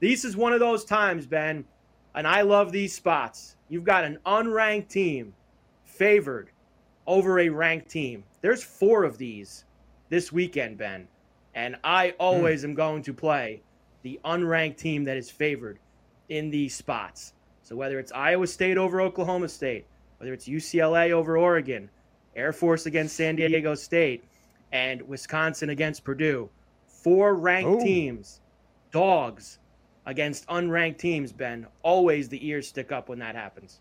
[0.00, 1.64] This is one of those times, Ben,
[2.16, 3.54] and I love these spots.
[3.68, 5.32] You've got an unranked team
[5.84, 6.50] favored
[7.06, 8.24] over a ranked team.
[8.40, 9.66] There's four of these
[10.08, 11.06] this weekend, Ben.
[11.54, 12.70] And I always mm.
[12.70, 13.62] am going to play
[14.08, 15.78] the unranked team that is favored
[16.30, 17.34] in these spots.
[17.62, 19.84] So whether it's Iowa State over Oklahoma State,
[20.16, 21.90] whether it's UCLA over Oregon,
[22.34, 24.24] Air Force against San Diego State,
[24.72, 26.48] and Wisconsin against Purdue,
[26.86, 27.84] four ranked Ooh.
[27.84, 28.40] teams,
[28.92, 29.58] dogs
[30.06, 31.66] against unranked teams, Ben.
[31.82, 33.80] Always the ears stick up when that happens.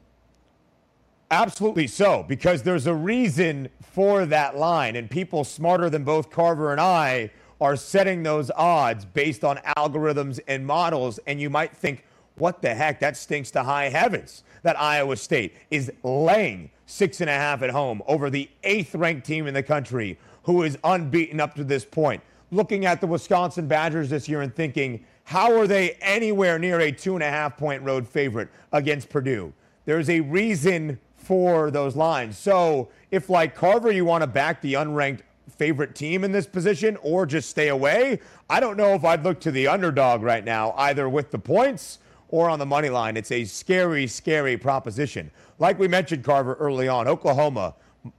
[1.31, 6.73] Absolutely so, because there's a reason for that line, and people smarter than both Carver
[6.73, 11.19] and I are setting those odds based on algorithms and models.
[11.27, 12.03] And you might think,
[12.35, 12.99] what the heck?
[12.99, 17.69] That stinks to high heavens that Iowa State is laying six and a half at
[17.69, 21.83] home over the eighth ranked team in the country who is unbeaten up to this
[21.83, 22.21] point.
[22.51, 26.91] Looking at the Wisconsin Badgers this year and thinking, how are they anywhere near a
[26.91, 29.51] two and a half point road favorite against Purdue?
[29.83, 32.37] There's a reason for those lines.
[32.37, 36.97] So if, like Carver, you want to back the unranked favorite team in this position
[37.01, 38.19] or just stay away.
[38.49, 41.99] I don't know if I'd look to the underdog right now, either with the points
[42.29, 43.17] or on the money line.
[43.17, 45.31] It's a scary, scary proposition.
[45.59, 47.75] Like we mentioned, Carver, early on, Oklahoma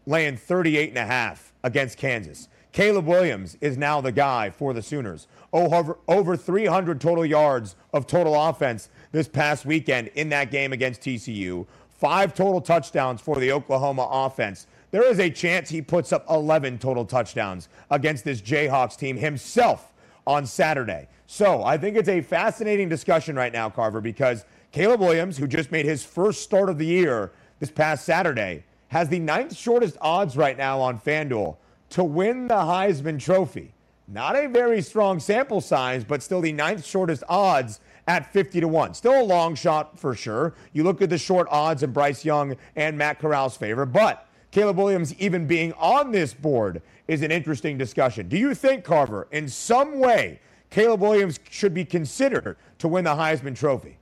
[0.06, 2.48] laying 38 and a half against Kansas.
[2.72, 5.26] Caleb Williams is now the guy for the Sooners.
[5.52, 10.72] Oh, over, over 300 total yards of total offense this past weekend in that game
[10.72, 11.66] against TCU.
[11.88, 16.78] Five total touchdowns for the Oklahoma offense there is a chance he puts up 11
[16.78, 19.92] total touchdowns against this Jayhawks team himself
[20.26, 21.08] on Saturday.
[21.26, 25.70] So I think it's a fascinating discussion right now, Carver, because Caleb Williams, who just
[25.70, 30.36] made his first start of the year this past Saturday, has the ninth shortest odds
[30.36, 31.56] right now on FanDuel
[31.90, 33.74] to win the Heisman Trophy.
[34.06, 38.68] Not a very strong sample size, but still the ninth shortest odds at 50 to
[38.68, 38.94] 1.
[38.94, 40.54] Still a long shot for sure.
[40.72, 44.78] You look at the short odds in Bryce Young and Matt Corral's favor, but Caleb
[44.78, 48.28] Williams even being on this board is an interesting discussion.
[48.28, 53.14] Do you think, Carver, in some way, Caleb Williams should be considered to win the
[53.14, 53.98] Heisman Trophy?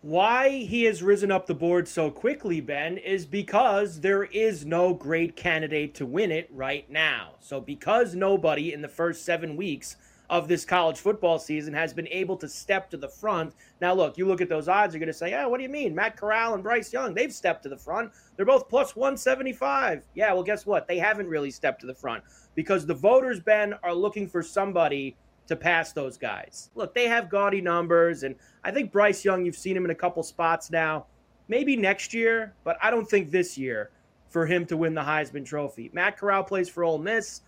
[0.00, 4.94] Why he has risen up the board so quickly, Ben, is because there is no
[4.94, 7.32] great candidate to win it right now.
[7.40, 9.96] So, because nobody in the first seven weeks
[10.30, 13.54] of this college football season has been able to step to the front.
[13.80, 15.68] Now, look, you look at those odds, you're going to say, yeah, what do you
[15.68, 15.94] mean?
[15.94, 18.12] Matt Corral and Bryce Young, they've stepped to the front.
[18.36, 20.04] They're both plus 175.
[20.14, 20.86] Yeah, well, guess what?
[20.86, 22.22] They haven't really stepped to the front
[22.54, 26.70] because the voters, Ben, are looking for somebody to pass those guys.
[26.74, 29.94] Look, they have gaudy numbers, and I think Bryce Young, you've seen him in a
[29.94, 31.06] couple spots now.
[31.48, 33.90] Maybe next year, but I don't think this year
[34.28, 35.90] for him to win the Heisman Trophy.
[35.94, 37.40] Matt Corral plays for Ole Miss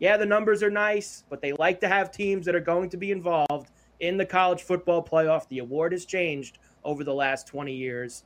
[0.00, 2.96] yeah, the numbers are nice, but they like to have teams that are going to
[2.96, 5.48] be involved in the college football playoff.
[5.48, 8.24] The award has changed over the last 20 years.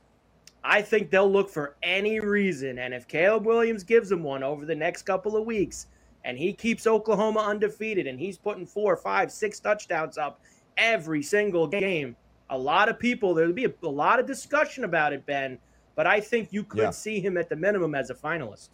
[0.63, 2.79] I think they'll look for any reason.
[2.79, 5.87] And if Caleb Williams gives them one over the next couple of weeks
[6.23, 10.39] and he keeps Oklahoma undefeated and he's putting four, five, six touchdowns up
[10.77, 12.15] every single game,
[12.49, 15.57] a lot of people, there'll be a, a lot of discussion about it, Ben.
[15.95, 16.89] But I think you could yeah.
[16.91, 18.69] see him at the minimum as a finalist.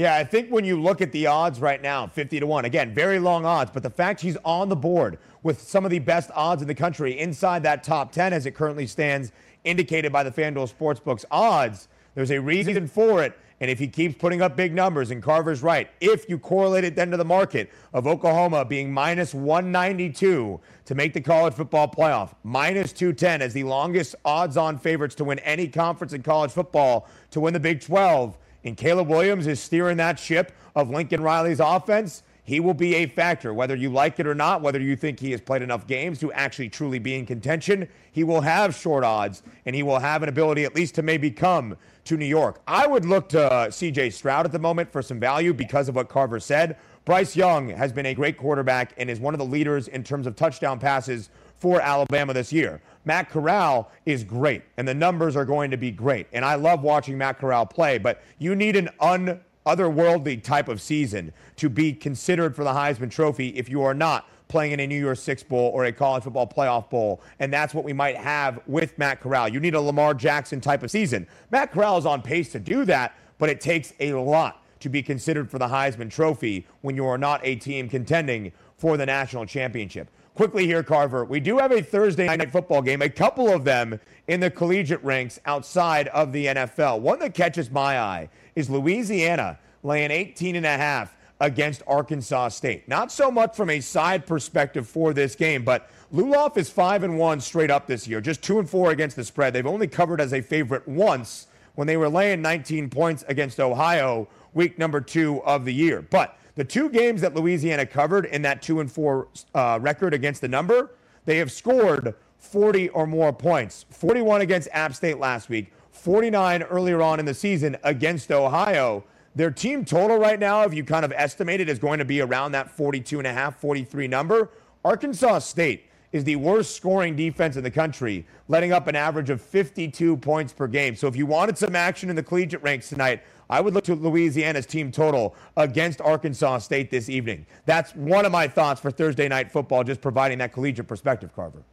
[0.00, 2.94] Yeah, I think when you look at the odds right now, 50 to 1, again,
[2.94, 6.30] very long odds, but the fact he's on the board with some of the best
[6.34, 9.30] odds in the country inside that top 10 as it currently stands,
[9.62, 13.38] indicated by the FanDuel Sportsbooks odds, there's a reason for it.
[13.60, 16.96] And if he keeps putting up big numbers, and Carver's right, if you correlate it
[16.96, 22.32] then to the market of Oklahoma being minus 192 to make the college football playoff,
[22.42, 27.06] minus 210 as the longest odds on favorites to win any conference in college football
[27.32, 31.60] to win the Big 12 and Caleb Williams is steering that ship of Lincoln Riley's
[31.60, 33.54] offense, he will be a factor.
[33.54, 36.32] Whether you like it or not, whether you think he has played enough games to
[36.32, 40.28] actually truly be in contention, he will have short odds and he will have an
[40.28, 42.60] ability at least to maybe come to New York.
[42.66, 45.94] I would look to uh, CJ Stroud at the moment for some value because of
[45.94, 46.76] what Carver said.
[47.04, 50.26] Bryce Young has been a great quarterback and is one of the leaders in terms
[50.26, 52.80] of touchdown passes for Alabama this year.
[53.04, 56.26] Matt Corral is great, and the numbers are going to be great.
[56.32, 60.80] And I love watching Matt Corral play, but you need an un otherworldly type of
[60.80, 64.86] season to be considered for the Heisman Trophy if you are not playing in a
[64.86, 67.22] New Year's Six Bowl or a college football playoff bowl.
[67.38, 69.48] And that's what we might have with Matt Corral.
[69.48, 71.26] You need a Lamar Jackson type of season.
[71.50, 75.02] Matt Corral is on pace to do that, but it takes a lot to be
[75.02, 79.46] considered for the Heisman Trophy when you are not a team contending for the national
[79.46, 80.10] championship.
[80.40, 84.00] Quickly here, Carver, we do have a Thursday night football game, a couple of them
[84.26, 87.00] in the collegiate ranks outside of the NFL.
[87.00, 92.88] One that catches my eye is Louisiana laying 18 and a half against Arkansas State.
[92.88, 97.18] Not so much from a side perspective for this game, but Luloff is 5 and
[97.18, 99.52] 1 straight up this year, just 2 and 4 against the spread.
[99.52, 104.26] They've only covered as a favorite once when they were laying 19 points against Ohio
[104.54, 106.00] week number 2 of the year.
[106.00, 110.40] But the two games that Louisiana covered in that two and four uh, record against
[110.40, 110.90] the number,
[111.24, 113.86] they have scored 40 or more points.
[113.90, 119.04] 41 against App State last week, 49 earlier on in the season against Ohio.
[119.34, 122.20] Their team total right now, if you kind of estimate it, is going to be
[122.20, 124.50] around that 42 and a half, 43 number.
[124.84, 129.40] Arkansas State is the worst scoring defense in the country, letting up an average of
[129.40, 130.96] 52 points per game.
[130.96, 133.96] So if you wanted some action in the collegiate ranks tonight, I would look to
[133.96, 137.44] Louisiana's team total against Arkansas State this evening.
[137.66, 141.64] That's one of my thoughts for Thursday night football, just providing that collegiate perspective, Carver.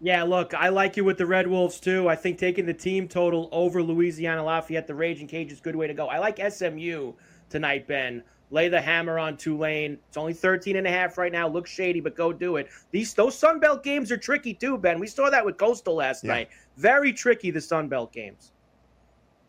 [0.00, 2.08] Yeah, look, I like you with the Red Wolves too.
[2.08, 5.76] I think taking the team total over Louisiana Lafayette, the Ragin' Cajuns, is a good
[5.76, 6.06] way to go.
[6.06, 7.12] I like SMU
[7.50, 8.22] tonight, Ben.
[8.50, 9.98] Lay the hammer on Tulane.
[10.08, 11.48] It's only 13 and a half right now.
[11.48, 12.68] Looks shady, but go do it.
[12.90, 15.00] These those Sun Belt games are tricky too, Ben.
[15.00, 16.32] We saw that with Coastal last yeah.
[16.32, 16.48] night.
[16.76, 18.52] Very tricky, the Sun Belt games.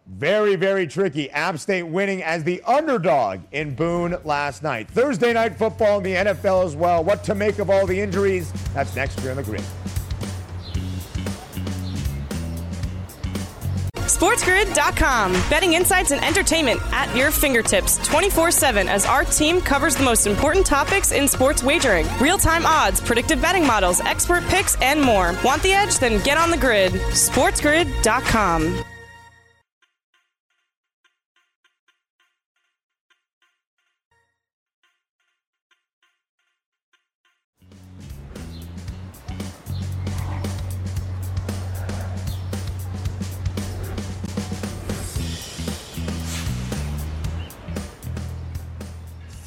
[0.10, 1.30] Very, very tricky.
[1.32, 4.90] App State winning as the underdog in Boone last night.
[4.90, 7.04] Thursday night football in the NFL as well.
[7.04, 8.52] What to make of all the injuries?
[8.74, 9.64] That's next year on the grid.
[14.18, 15.34] SportsGrid.com.
[15.48, 20.26] Betting insights and entertainment at your fingertips 24 7 as our team covers the most
[20.26, 25.36] important topics in sports wagering real time odds, predictive betting models, expert picks, and more.
[25.44, 26.00] Want the edge?
[26.00, 26.94] Then get on the grid.
[26.94, 28.84] SportsGrid.com.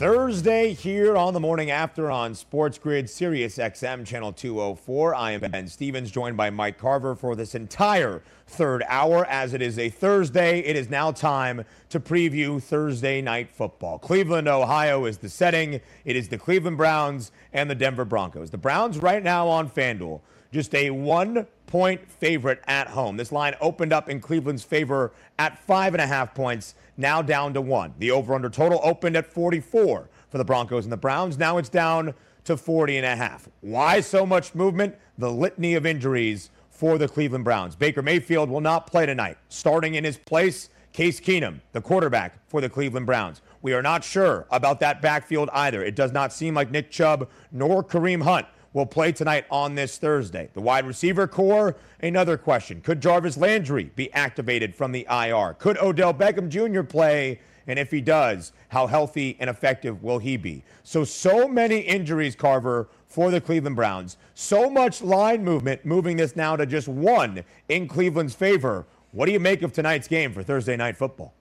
[0.00, 5.14] Thursday here on the morning after on Sports Grid Sirius XM channel 204.
[5.14, 9.26] I am Ben Stevens, joined by Mike Carver for this entire third hour.
[9.26, 13.98] As it is a Thursday, it is now time to preview Thursday night football.
[13.98, 15.82] Cleveland, Ohio is the setting.
[16.06, 18.48] It is the Cleveland Browns and the Denver Broncos.
[18.48, 23.18] The Browns right now on FanDuel, just a one point favorite at home.
[23.18, 27.54] This line opened up in Cleveland's favor at five and a half points now down
[27.54, 27.94] to one.
[27.98, 31.38] The over under total opened at 44 for the Broncos and the Browns.
[31.38, 33.48] Now it's down to to 40 and a half.
[33.60, 34.96] Why so much movement?
[35.18, 37.76] The litany of injuries for the Cleveland Browns.
[37.76, 39.36] Baker Mayfield will not play tonight.
[39.48, 43.42] Starting in his place, Case Keenum, the quarterback for the Cleveland Browns.
[43.62, 45.84] We are not sure about that backfield either.
[45.84, 49.98] It does not seem like Nick Chubb nor Kareem Hunt will play tonight on this
[49.98, 50.48] Thursday.
[50.54, 52.80] The wide receiver core, another question.
[52.80, 55.54] Could Jarvis Landry be activated from the IR?
[55.54, 56.82] Could Odell Beckham Jr.
[56.82, 57.40] play?
[57.66, 60.64] And if he does, how healthy and effective will he be?
[60.82, 64.16] So, so many injuries, Carver, for the Cleveland Browns.
[64.34, 68.86] So much line movement, moving this now to just one in Cleveland's favor.
[69.12, 71.34] What do you make of tonight's game for Thursday Night Football?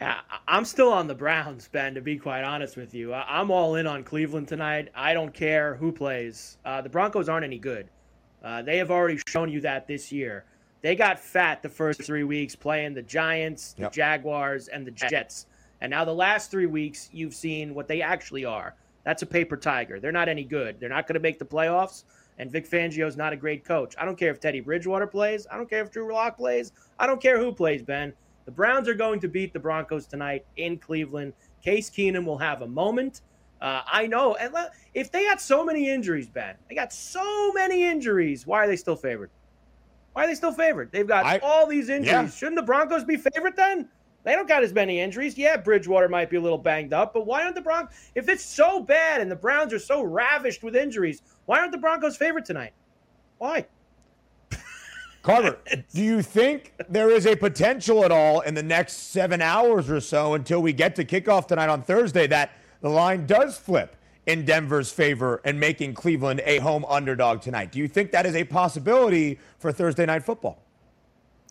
[0.00, 3.14] Yeah, I'm still on the Browns, Ben, to be quite honest with you.
[3.14, 4.88] I'm all in on Cleveland tonight.
[4.94, 6.58] I don't care who plays.
[6.64, 7.88] Uh, the Broncos aren't any good.
[8.42, 10.44] Uh, they have already shown you that this year.
[10.82, 13.92] They got fat the first three weeks playing the Giants, the yep.
[13.92, 15.46] Jaguars, and the Jets.
[15.80, 18.74] And now the last three weeks, you've seen what they actually are.
[19.04, 20.00] That's a paper tiger.
[20.00, 20.80] They're not any good.
[20.80, 22.04] They're not going to make the playoffs.
[22.38, 23.94] And Vic Fangio's not a great coach.
[23.96, 25.46] I don't care if Teddy Bridgewater plays.
[25.50, 26.72] I don't care if Drew Lock plays.
[26.98, 28.12] I don't care who plays, Ben.
[28.44, 31.32] The Browns are going to beat the Broncos tonight in Cleveland.
[31.62, 33.22] Case Keenum will have a moment.
[33.60, 34.34] Uh, I know.
[34.34, 34.54] And
[34.92, 38.46] if they got so many injuries, Ben, they got so many injuries.
[38.46, 39.30] Why are they still favored?
[40.12, 40.92] Why are they still favored?
[40.92, 42.12] They've got I, all these injuries.
[42.12, 42.28] Yeah.
[42.28, 43.88] Shouldn't the Broncos be favored then?
[44.24, 45.36] They don't got as many injuries.
[45.36, 47.94] Yeah, Bridgewater might be a little banged up, but why aren't the Broncos?
[48.14, 51.78] If it's so bad and the Browns are so ravished with injuries, why aren't the
[51.78, 52.72] Broncos favored tonight?
[53.38, 53.66] Why?
[55.24, 55.56] Carver,
[55.92, 59.98] do you think there is a potential at all in the next seven hours or
[59.98, 64.44] so until we get to kickoff tonight on Thursday that the line does flip in
[64.44, 67.72] Denver's favor and making Cleveland a home underdog tonight?
[67.72, 70.62] Do you think that is a possibility for Thursday night football?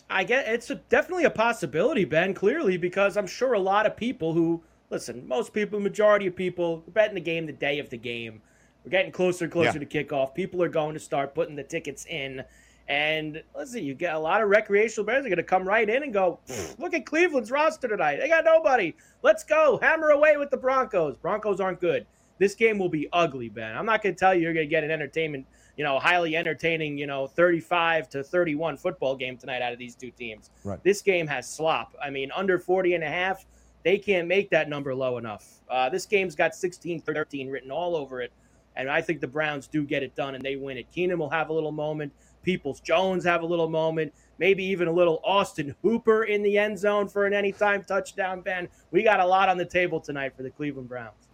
[0.09, 2.35] I get it's a, definitely a possibility, Ben.
[2.35, 6.83] Clearly, because I'm sure a lot of people who listen, most people, majority of people,
[6.89, 8.41] betting the game the day of the game.
[8.83, 9.85] We're getting closer and closer yeah.
[9.85, 10.35] to kickoff.
[10.35, 12.43] People are going to start putting the tickets in
[12.87, 16.03] and listen, you get a lot of recreational bears are going to come right in
[16.03, 16.39] and go,
[16.77, 18.17] look at Cleveland's roster tonight.
[18.17, 18.93] They got nobody.
[19.21, 19.79] Let's go.
[19.81, 21.17] Hammer away with the Broncos.
[21.17, 22.05] Broncos aren't good.
[22.39, 23.77] This game will be ugly, Ben.
[23.77, 25.45] I'm not going to tell you you're going to get an entertainment,
[25.77, 29.95] you know, highly entertaining, you know, 35 to 31 football game tonight out of these
[29.95, 30.49] two teams.
[30.65, 30.83] Right.
[30.83, 31.95] This game has slop.
[32.03, 33.45] I mean, under 40 and a half,
[33.83, 35.61] they can't make that number low enough.
[35.69, 38.31] Uh, this game's got 16 13 written all over it.
[38.75, 40.87] And I think the Browns do get it done and they win it.
[40.91, 42.11] Keenum will have a little moment.
[42.43, 46.77] Peoples Jones have a little moment, maybe even a little Austin Hooper in the end
[46.77, 48.67] zone for an anytime touchdown, Ben.
[48.91, 51.29] We got a lot on the table tonight for the Cleveland Browns.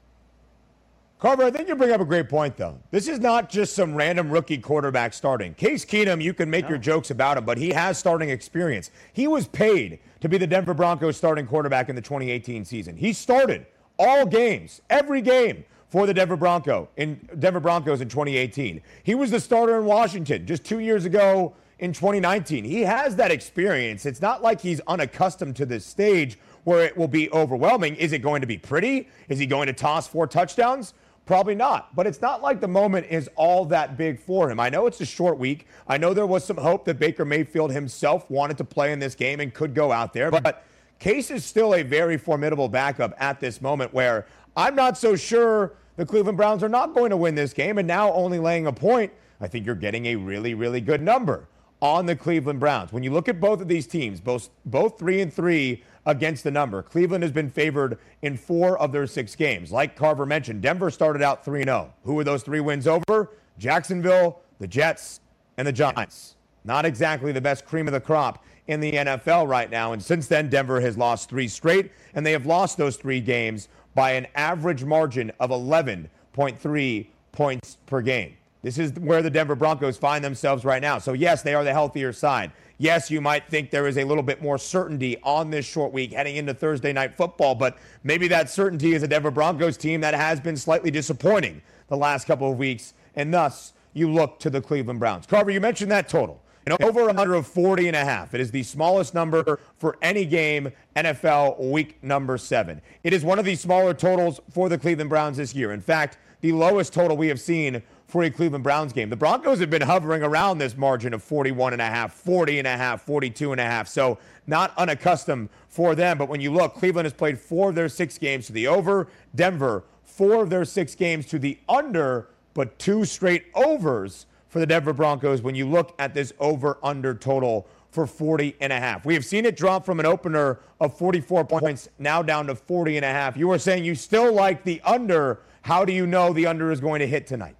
[1.19, 2.79] Carver, I think you bring up a great point, though.
[2.91, 5.53] This is not just some random rookie quarterback starting.
[5.53, 6.69] Case Keenum, you can make no.
[6.69, 8.89] your jokes about him, but he has starting experience.
[9.11, 12.95] He was paid to be the Denver Broncos starting quarterback in the 2018 season.
[12.95, 13.65] He started
[13.97, 18.81] all games, every game for the Denver Bronco in Denver Broncos in 2018.
[19.03, 22.63] He was the starter in Washington just two years ago in 2019.
[22.63, 24.05] He has that experience.
[24.05, 27.95] It's not like he's unaccustomed to this stage where it will be overwhelming.
[27.95, 29.07] Is it going to be pretty?
[29.29, 30.93] Is he going to toss four touchdowns?
[31.25, 31.95] Probably not.
[31.95, 34.59] But it's not like the moment is all that big for him.
[34.59, 35.67] I know it's a short week.
[35.87, 39.15] I know there was some hope that Baker Mayfield himself wanted to play in this
[39.15, 40.31] game and could go out there.
[40.31, 40.63] But
[40.99, 44.25] Case is still a very formidable backup at this moment where
[44.59, 47.87] I'm not so sure the Cleveland Browns are not going to win this game, and
[47.87, 51.47] now only laying a point, I think you're getting a really, really good number
[51.81, 52.91] on the Cleveland Browns.
[52.91, 56.51] When you look at both of these teams, both both three and three against the
[56.51, 59.71] number, Cleveland has been favored in four of their six games.
[59.71, 61.93] Like Carver mentioned, Denver started out 3 0.
[62.03, 63.31] Who were those three wins over?
[63.57, 65.21] Jacksonville, the Jets,
[65.55, 66.35] and the Giants.
[66.65, 69.93] Not exactly the best cream of the crop in the NFL right now.
[69.93, 73.69] And since then, Denver has lost three straight, and they have lost those three games
[73.95, 78.35] by an average margin of 11.3 points per game.
[78.61, 80.99] This is where the Denver Broncos find themselves right now.
[80.99, 82.51] So, yes, they are the healthier side.
[82.77, 86.11] Yes, you might think there is a little bit more certainty on this short week
[86.11, 90.13] heading into Thursday night football, but maybe that certainty is a Denver Broncos team that
[90.13, 94.61] has been slightly disappointing the last couple of weeks, and thus you look to the
[94.61, 95.25] Cleveland Browns.
[95.25, 96.41] Carver, you mentioned that total.
[96.69, 98.35] An over under of 40 and a half.
[98.35, 102.79] It is the smallest number for any game, NFL week number seven.
[103.03, 105.71] It is one of the smaller totals for the Cleveland Browns this year.
[105.71, 109.09] In fact, the lowest total we have seen for a Cleveland Browns game.
[109.09, 112.67] The Broncos have been hovering around this margin of 41 and a half, 40 and
[112.67, 113.87] a half, 42 and a half.
[113.87, 116.19] So not unaccustomed for them.
[116.19, 119.07] But when you look, Cleveland has played four of their six games to the over.
[119.33, 124.65] Denver, four of their six games to the under, but two straight overs for the
[124.65, 129.05] Denver Broncos when you look at this over under total for 40 and a half.
[129.05, 132.97] We have seen it drop from an opener of 44 points now down to 40
[132.97, 133.37] and a half.
[133.37, 136.79] You are saying you still like the under How do you know the under is
[136.79, 137.55] going to hit tonight?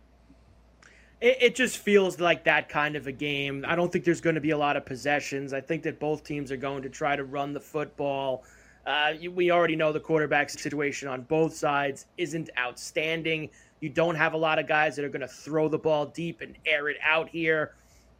[1.22, 3.66] It, it, just feels like that kind of a game.
[3.68, 5.52] I don't think there's going to be a lot of possessions.
[5.52, 8.46] I think that both teams are going to try to run the football.
[8.86, 13.50] Uh, we already know the quarterback situation on both sides isn't outstanding.
[13.82, 16.41] You don't have a lot of guys that are going to throw the ball deep
[16.41, 17.75] and air it out here.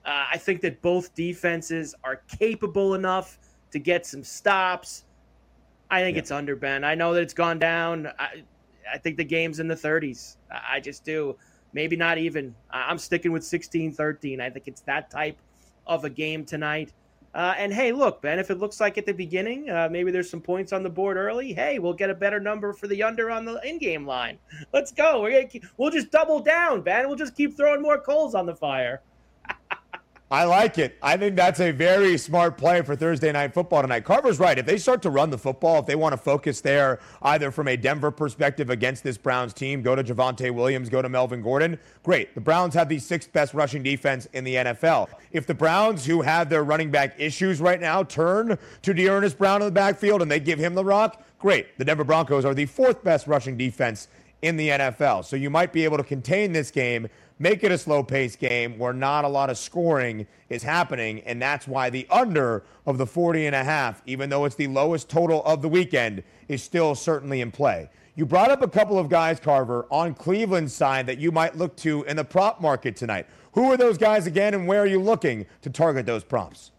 [0.05, 3.38] Uh, I think that both defenses are capable enough
[3.72, 5.03] to get some stops.
[5.91, 6.20] I think yeah.
[6.20, 6.84] it's under Ben.
[6.84, 8.07] I know that it's gone down.
[8.18, 8.43] I,
[8.91, 10.38] I think the game's in the 30s.
[10.49, 11.36] I just do.
[11.74, 12.55] Maybe not even.
[12.72, 14.41] I'm sticking with 16 13.
[14.41, 15.38] I think it's that type
[15.86, 16.93] of a game tonight.
[17.34, 20.30] Uh, and hey, look, Ben, if it looks like at the beginning, uh, maybe there's
[20.30, 21.54] some points on the board early.
[21.54, 24.40] Hey, we'll get a better number for the under on the in-game line.
[24.74, 25.22] Let's go.
[25.22, 27.08] We're gonna keep, we'll just double down, Ben.
[27.08, 29.02] We'll just keep throwing more coals on the fire.
[30.32, 30.96] I like it.
[31.02, 34.06] I think that's a very smart play for Thursday night football tonight.
[34.06, 34.60] Carver's right.
[34.60, 37.68] If they start to run the football, if they want to focus there either from
[37.68, 41.80] a Denver perspective against this Browns team, go to Javonte Williams, go to Melvin Gordon,
[42.04, 42.36] great.
[42.36, 45.10] The Browns have the sixth best rushing defense in the NFL.
[45.32, 49.64] If the Browns, who have their running back issues right now, turn to Dearness Brown
[49.64, 51.76] in the backfield and they give him the rock, great.
[51.80, 54.08] The Denver Broncos are the fourth best rushing defense
[54.44, 55.26] in the NFL.
[55.26, 57.10] So you might be able to contain this game
[57.40, 61.22] make it a slow paced game where not a lot of scoring is happening.
[61.22, 64.68] And that's why the under of the 40 and a half, even though it's the
[64.68, 67.90] lowest total of the weekend, is still certainly in play.
[68.16, 71.78] You brought up a couple of guys, Carver, on Cleveland's side that you might look
[71.78, 73.26] to in the prop market tonight.
[73.54, 76.72] Who are those guys again, and where are you looking to target those props?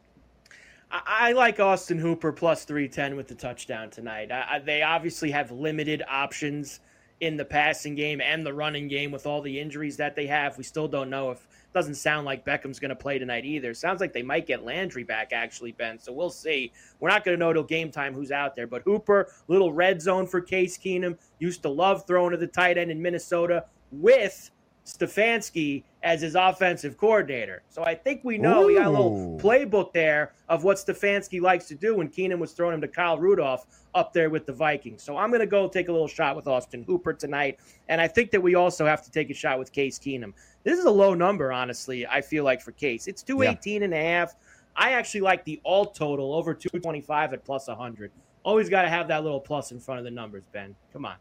[0.90, 4.30] I like Austin Hooper plus 310 with the touchdown tonight.
[4.32, 6.80] I, they obviously have limited options
[7.20, 10.56] in the passing game and the running game with all the injuries that they have.
[10.56, 13.74] We still don't know if doesn't sound like Beckham's going to play tonight either.
[13.74, 15.98] Sounds like they might get Landry back actually, Ben.
[15.98, 16.72] So we'll see.
[16.98, 18.66] We're not going to know till game time who's out there.
[18.66, 21.16] But Hooper, little red zone for Case Keenum.
[21.38, 24.50] Used to love throwing to the tight end in Minnesota with
[24.90, 27.62] Stefanski as his offensive coordinator.
[27.68, 28.66] So I think we know Ooh.
[28.66, 32.52] we got a little playbook there of what Stefanski likes to do when Keenum was
[32.52, 35.02] throwing him to Kyle Rudolph up there with the Vikings.
[35.02, 37.58] So I'm going to go take a little shot with Austin Hooper tonight.
[37.88, 40.32] And I think that we also have to take a shot with Case Keenum.
[40.64, 43.06] This is a low number, honestly, I feel like for Case.
[43.06, 43.84] It's 218 yeah.
[43.84, 44.34] and a half.
[44.76, 48.10] I actually like the all total over 225 at plus 100.
[48.42, 50.74] Always got to have that little plus in front of the numbers, Ben.
[50.92, 51.16] Come on.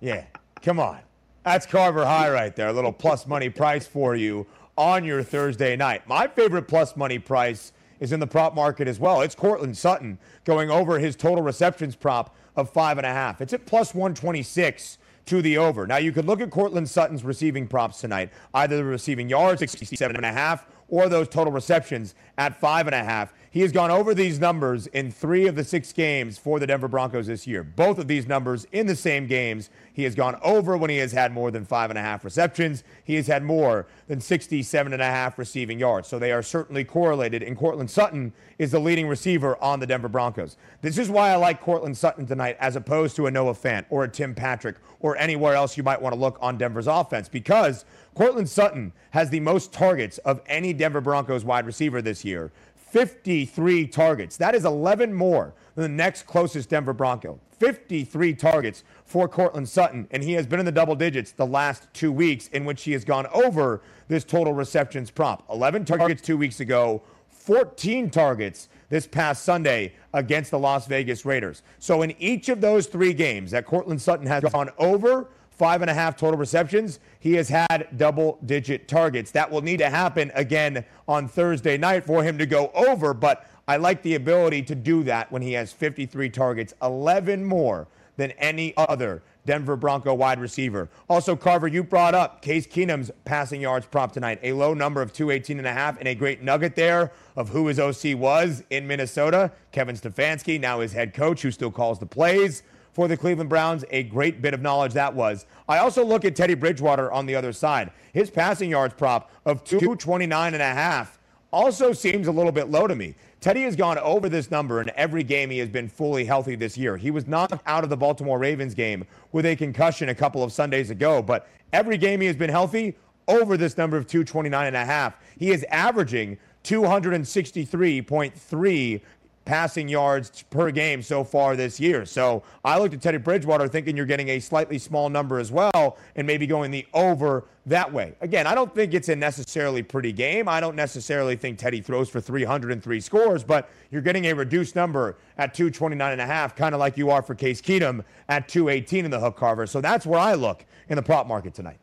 [0.00, 0.24] yeah,
[0.62, 1.00] come on.
[1.44, 2.68] That's Carver High right there.
[2.68, 4.46] A little plus money price for you
[4.78, 6.06] on your Thursday night.
[6.06, 9.22] My favorite plus money price is in the prop market as well.
[9.22, 13.40] It's Courtland Sutton going over his total receptions prop of five and a half.
[13.40, 15.84] It's at plus 126 to the over.
[15.84, 20.14] Now you could look at Courtland Sutton's receiving props tonight, either the receiving yards, 67
[20.14, 23.32] and a half, or those total receptions at five and a half.
[23.50, 26.86] He has gone over these numbers in three of the six games for the Denver
[26.86, 27.62] Broncos this year.
[27.62, 29.70] Both of these numbers in the same games.
[29.92, 32.84] He has gone over when he has had more than five and a half receptions.
[33.04, 36.08] He has had more than 67 and a half receiving yards.
[36.08, 37.42] So they are certainly correlated.
[37.42, 40.58] And Courtland Sutton is the leading receiver on the Denver Broncos.
[40.82, 44.04] This is why I like Courtland Sutton tonight as opposed to a Noah Fant or
[44.04, 47.86] a Tim Patrick or anywhere else you might want to look on Denver's offense because
[48.14, 52.52] Courtland Sutton has the most targets of any Denver Broncos wide receiver this year.
[52.74, 54.36] 53 targets.
[54.36, 57.40] That is 11 more than the next closest Denver Bronco.
[57.58, 61.88] 53 targets for Courtland Sutton, and he has been in the double digits the last
[61.94, 65.42] two weeks in which he has gone over this total receptions prop.
[65.48, 67.00] 11 targets two weeks ago,
[67.30, 71.62] 14 targets this past Sunday against the Las Vegas Raiders.
[71.78, 75.90] So in each of those three games that Courtland Sutton has gone over five and
[75.90, 76.98] a half total receptions.
[77.20, 79.30] He has had double digit targets.
[79.30, 83.46] That will need to happen again on Thursday night for him to go over, but
[83.68, 87.86] I like the ability to do that when he has 53 targets, 11 more
[88.16, 90.88] than any other Denver Bronco wide receiver.
[91.08, 95.12] Also, Carver, you brought up Case Keenum's passing yards prop tonight, a low number of
[95.12, 98.86] 218 and a half, and a great nugget there of who his OC was in
[98.86, 99.50] Minnesota.
[99.72, 102.62] Kevin Stefanski, now his head coach, who still calls the plays
[102.92, 103.84] for the Cleveland Browns.
[103.90, 105.46] A great bit of knowledge that was.
[105.68, 107.90] I also look at Teddy Bridgewater on the other side.
[108.12, 111.18] His passing yards prop of 229 and a half
[111.52, 113.14] also seems a little bit low to me.
[113.40, 116.78] Teddy has gone over this number in every game he has been fully healthy this
[116.78, 116.96] year.
[116.96, 120.52] He was knocked out of the Baltimore Ravens game with a concussion a couple of
[120.52, 122.94] Sundays ago, but every game he has been healthy
[123.28, 125.16] over this number of 229 and a half.
[125.38, 129.00] He is averaging 263.3
[129.44, 132.04] passing yards per game so far this year.
[132.04, 135.96] So I looked at Teddy Bridgewater thinking you're getting a slightly small number as well
[136.16, 138.14] and maybe going the over that way.
[138.20, 140.48] Again, I don't think it's a necessarily pretty game.
[140.48, 145.16] I don't necessarily think Teddy throws for 303 scores, but you're getting a reduced number
[145.38, 149.04] at 229 and a half, kind of like you are for Case Keenum at 218
[149.04, 149.66] in the hook carver.
[149.66, 151.78] So that's where I look in the prop market tonight.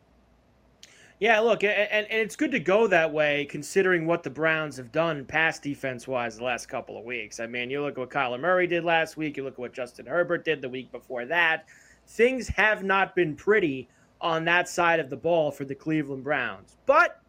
[1.19, 4.93] Yeah, look, and, and it's good to go that way considering what the Browns have
[4.93, 7.41] done pass defense wise the last couple of weeks.
[7.41, 9.73] I mean, you look at what Kyler Murray did last week, you look at what
[9.73, 11.65] Justin Herbert did the week before that.
[12.07, 13.89] Things have not been pretty
[14.21, 16.77] on that side of the ball for the Cleveland Browns.
[16.85, 17.19] But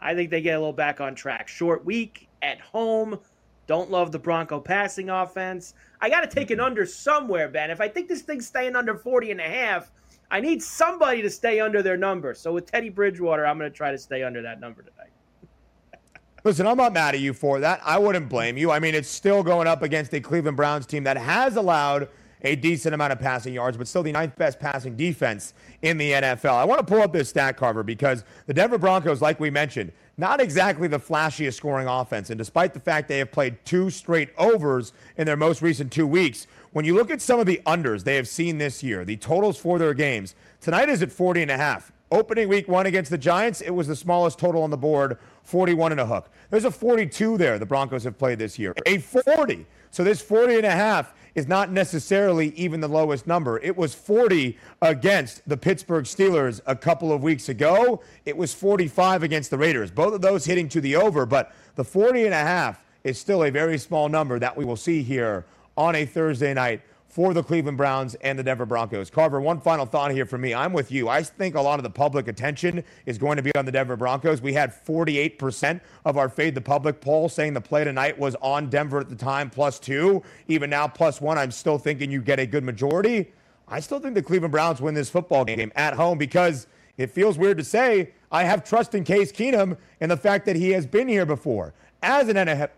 [0.00, 1.46] I think they get a little back on track.
[1.46, 3.20] Short week at home.
[3.68, 5.74] Don't love the Bronco passing offense.
[6.00, 7.70] I got to take an under somewhere, Ben.
[7.70, 9.92] If I think this thing's staying under 40 and a half,
[10.30, 12.34] I need somebody to stay under their number.
[12.34, 15.10] So with Teddy Bridgewater, I'm going to try to stay under that number tonight.
[16.44, 17.80] Listen, I'm not mad at you for that.
[17.84, 18.70] I wouldn't blame you.
[18.70, 22.08] I mean, it's still going up against a Cleveland Browns team that has allowed
[22.42, 25.52] a decent amount of passing yards, but still the ninth best passing defense
[25.82, 26.54] in the NFL.
[26.54, 29.92] I want to pull up this stat carver because the Denver Broncos, like we mentioned,
[30.16, 32.30] not exactly the flashiest scoring offense.
[32.30, 36.06] And despite the fact they have played two straight overs in their most recent two
[36.06, 39.16] weeks, when you look at some of the unders they have seen this year, the
[39.16, 41.92] totals for their games, tonight is at 40 and a half.
[42.12, 45.92] Opening week one against the Giants, it was the smallest total on the board, 41
[45.92, 46.28] and a hook.
[46.50, 48.74] There's a 42 there the Broncos have played this year.
[48.86, 49.66] A 40.
[49.92, 53.58] So this 40 and a half is not necessarily even the lowest number.
[53.60, 58.02] It was 40 against the Pittsburgh Steelers a couple of weeks ago.
[58.24, 59.92] It was 45 against the Raiders.
[59.92, 63.44] Both of those hitting to the over, but the 40 and a half is still
[63.44, 65.44] a very small number that we will see here
[65.76, 69.10] on a Thursday night for the Cleveland Browns and the Denver Broncos.
[69.10, 70.54] Carver, one final thought here for me.
[70.54, 71.08] I'm with you.
[71.08, 73.96] I think a lot of the public attention is going to be on the Denver
[73.96, 74.40] Broncos.
[74.40, 78.70] We had 48% of our Fade the Public poll saying the play tonight was on
[78.70, 80.22] Denver at the time, plus two.
[80.46, 81.36] Even now, plus one.
[81.36, 83.32] I'm still thinking you get a good majority.
[83.66, 87.38] I still think the Cleveland Browns win this football game at home because it feels
[87.38, 90.86] weird to say I have trust in Case Keenum and the fact that he has
[90.86, 92.36] been here before as an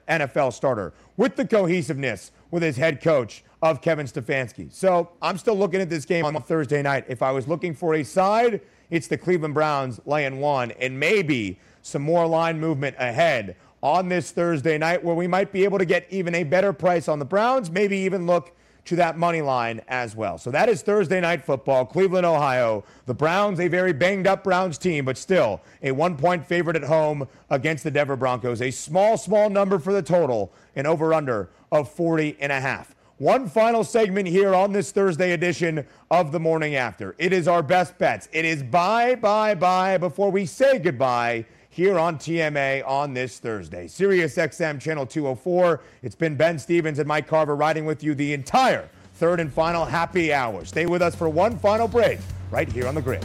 [0.08, 4.72] NFL starter with the cohesiveness with his head coach of Kevin Stefanski.
[4.72, 7.06] So I'm still looking at this game on Thursday night.
[7.08, 11.58] If I was looking for a side, it's the Cleveland Browns laying one and maybe
[11.80, 15.84] some more line movement ahead on this Thursday night where we might be able to
[15.84, 18.54] get even a better price on the Browns, maybe even look
[18.84, 20.38] to that money line as well.
[20.38, 22.84] So that is Thursday night football, Cleveland, Ohio.
[23.06, 26.84] The Browns, a very banged up Browns team, but still a one point favorite at
[26.84, 28.60] home against the Denver Broncos.
[28.60, 32.94] A small, small number for the total, an over under of 40 and a half.
[33.18, 37.14] One final segment here on this Thursday edition of the morning after.
[37.18, 38.28] It is our best bets.
[38.32, 43.88] It is bye, bye, bye before we say goodbye here on TMA on this Thursday.
[43.88, 45.80] Sirius XM Channel 204.
[46.02, 49.86] It's been Ben Stevens and Mike Carver riding with you the entire third and final
[49.86, 50.66] happy hour.
[50.66, 52.18] Stay with us for one final break
[52.50, 53.24] right here on the grid.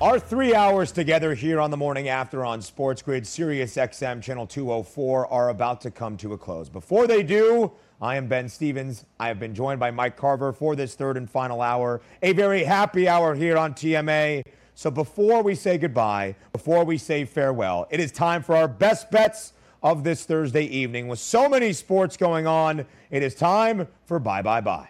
[0.00, 4.46] Our three hours together here on the morning after on Sports Grid, Sirius XM Channel
[4.46, 6.70] 204 are about to come to a close.
[6.70, 7.70] Before they do,
[8.00, 9.04] I am Ben Stevens.
[9.18, 12.64] I have been joined by Mike Carver for this third and final hour, a very
[12.64, 14.42] happy hour here on TMA.
[14.74, 19.10] So before we say goodbye, before we say farewell, it is time for our best
[19.10, 21.08] bets of this Thursday evening.
[21.08, 24.88] With so many sports going on, it is time for bye bye bye.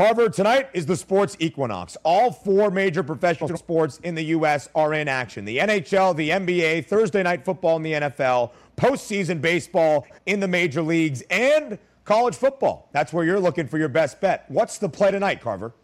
[0.00, 1.94] Carver, tonight is the sports equinox.
[2.04, 4.66] All four major professional sports in the U.S.
[4.74, 10.06] are in action the NHL, the NBA, Thursday night football in the NFL, postseason baseball
[10.24, 12.88] in the major leagues, and college football.
[12.92, 14.46] That's where you're looking for your best bet.
[14.48, 15.74] What's the play tonight, Carver?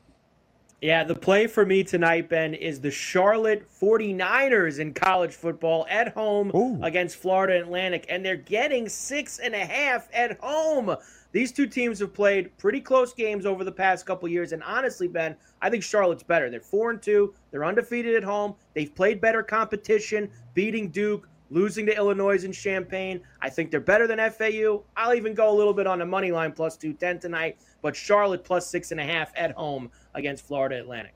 [0.81, 6.15] Yeah, the play for me tonight, Ben, is the Charlotte 49ers in college football at
[6.15, 6.83] home Ooh.
[6.83, 10.97] against Florida Atlantic, and they're getting six and a half at home.
[11.37, 15.07] These two teams have played pretty close games over the past couple years, and honestly,
[15.07, 16.49] Ben, I think Charlotte's better.
[16.49, 17.35] They're four and two.
[17.51, 18.55] They're undefeated at home.
[18.73, 23.21] They've played better competition, beating Duke, losing to Illinois and Champaign.
[23.43, 24.83] I think they're better than FAU.
[24.97, 28.43] I'll even go a little bit on the money line plus 210 tonight, but Charlotte
[28.43, 31.13] plus six and a half at home against Florida Atlantic.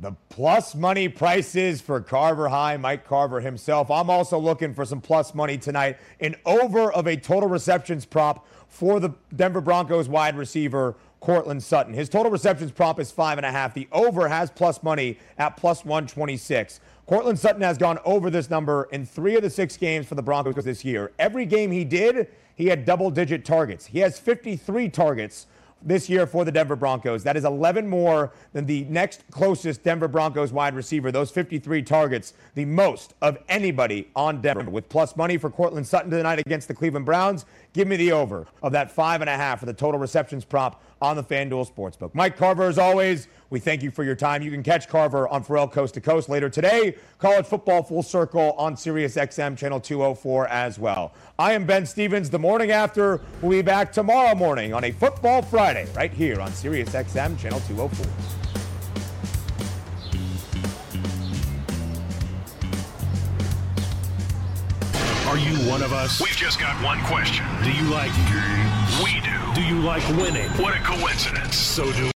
[0.00, 3.90] The plus money prices for Carver High, Mike Carver himself.
[3.90, 5.98] I'm also looking for some plus money tonight.
[6.20, 11.92] An over of a total receptions prop for the Denver Broncos wide receiver, Courtland Sutton.
[11.92, 13.74] His total receptions prop is five and a half.
[13.74, 16.80] The over has plus money at plus 126.
[17.04, 20.22] Courtland Sutton has gone over this number in three of the six games for the
[20.22, 21.12] Broncos this year.
[21.18, 23.84] Every game he did, he had double digit targets.
[23.84, 25.46] He has 53 targets
[25.82, 27.22] this year for the Denver Broncos.
[27.24, 31.10] That is 11 more than the next closest Denver Broncos wide receiver.
[31.10, 34.70] Those 53 targets, the most of anybody on Denver.
[34.70, 38.46] With plus money for Courtland Sutton tonight against the Cleveland Browns, give me the over
[38.62, 42.14] of that five and a half for the total receptions prop on the FanDuel Sportsbook.
[42.14, 44.42] Mike Carver, as always, we thank you for your time.
[44.42, 46.96] You can catch Carver on Ferrall Coast to Coast later today.
[47.18, 51.12] College football full circle on Sirius XM channel 204 as well.
[51.38, 52.30] I am Ben Stevens.
[52.30, 56.52] The morning after, we'll be back tomorrow morning on a Football Friday right here on
[56.52, 58.49] Sirius XM channel 204.
[65.30, 66.20] Are you one of us?
[66.20, 67.46] We've just got one question.
[67.62, 69.00] Do you like games?
[69.00, 69.54] We do.
[69.54, 70.50] Do you like winning?
[70.58, 71.56] What a coincidence.
[71.56, 72.04] So do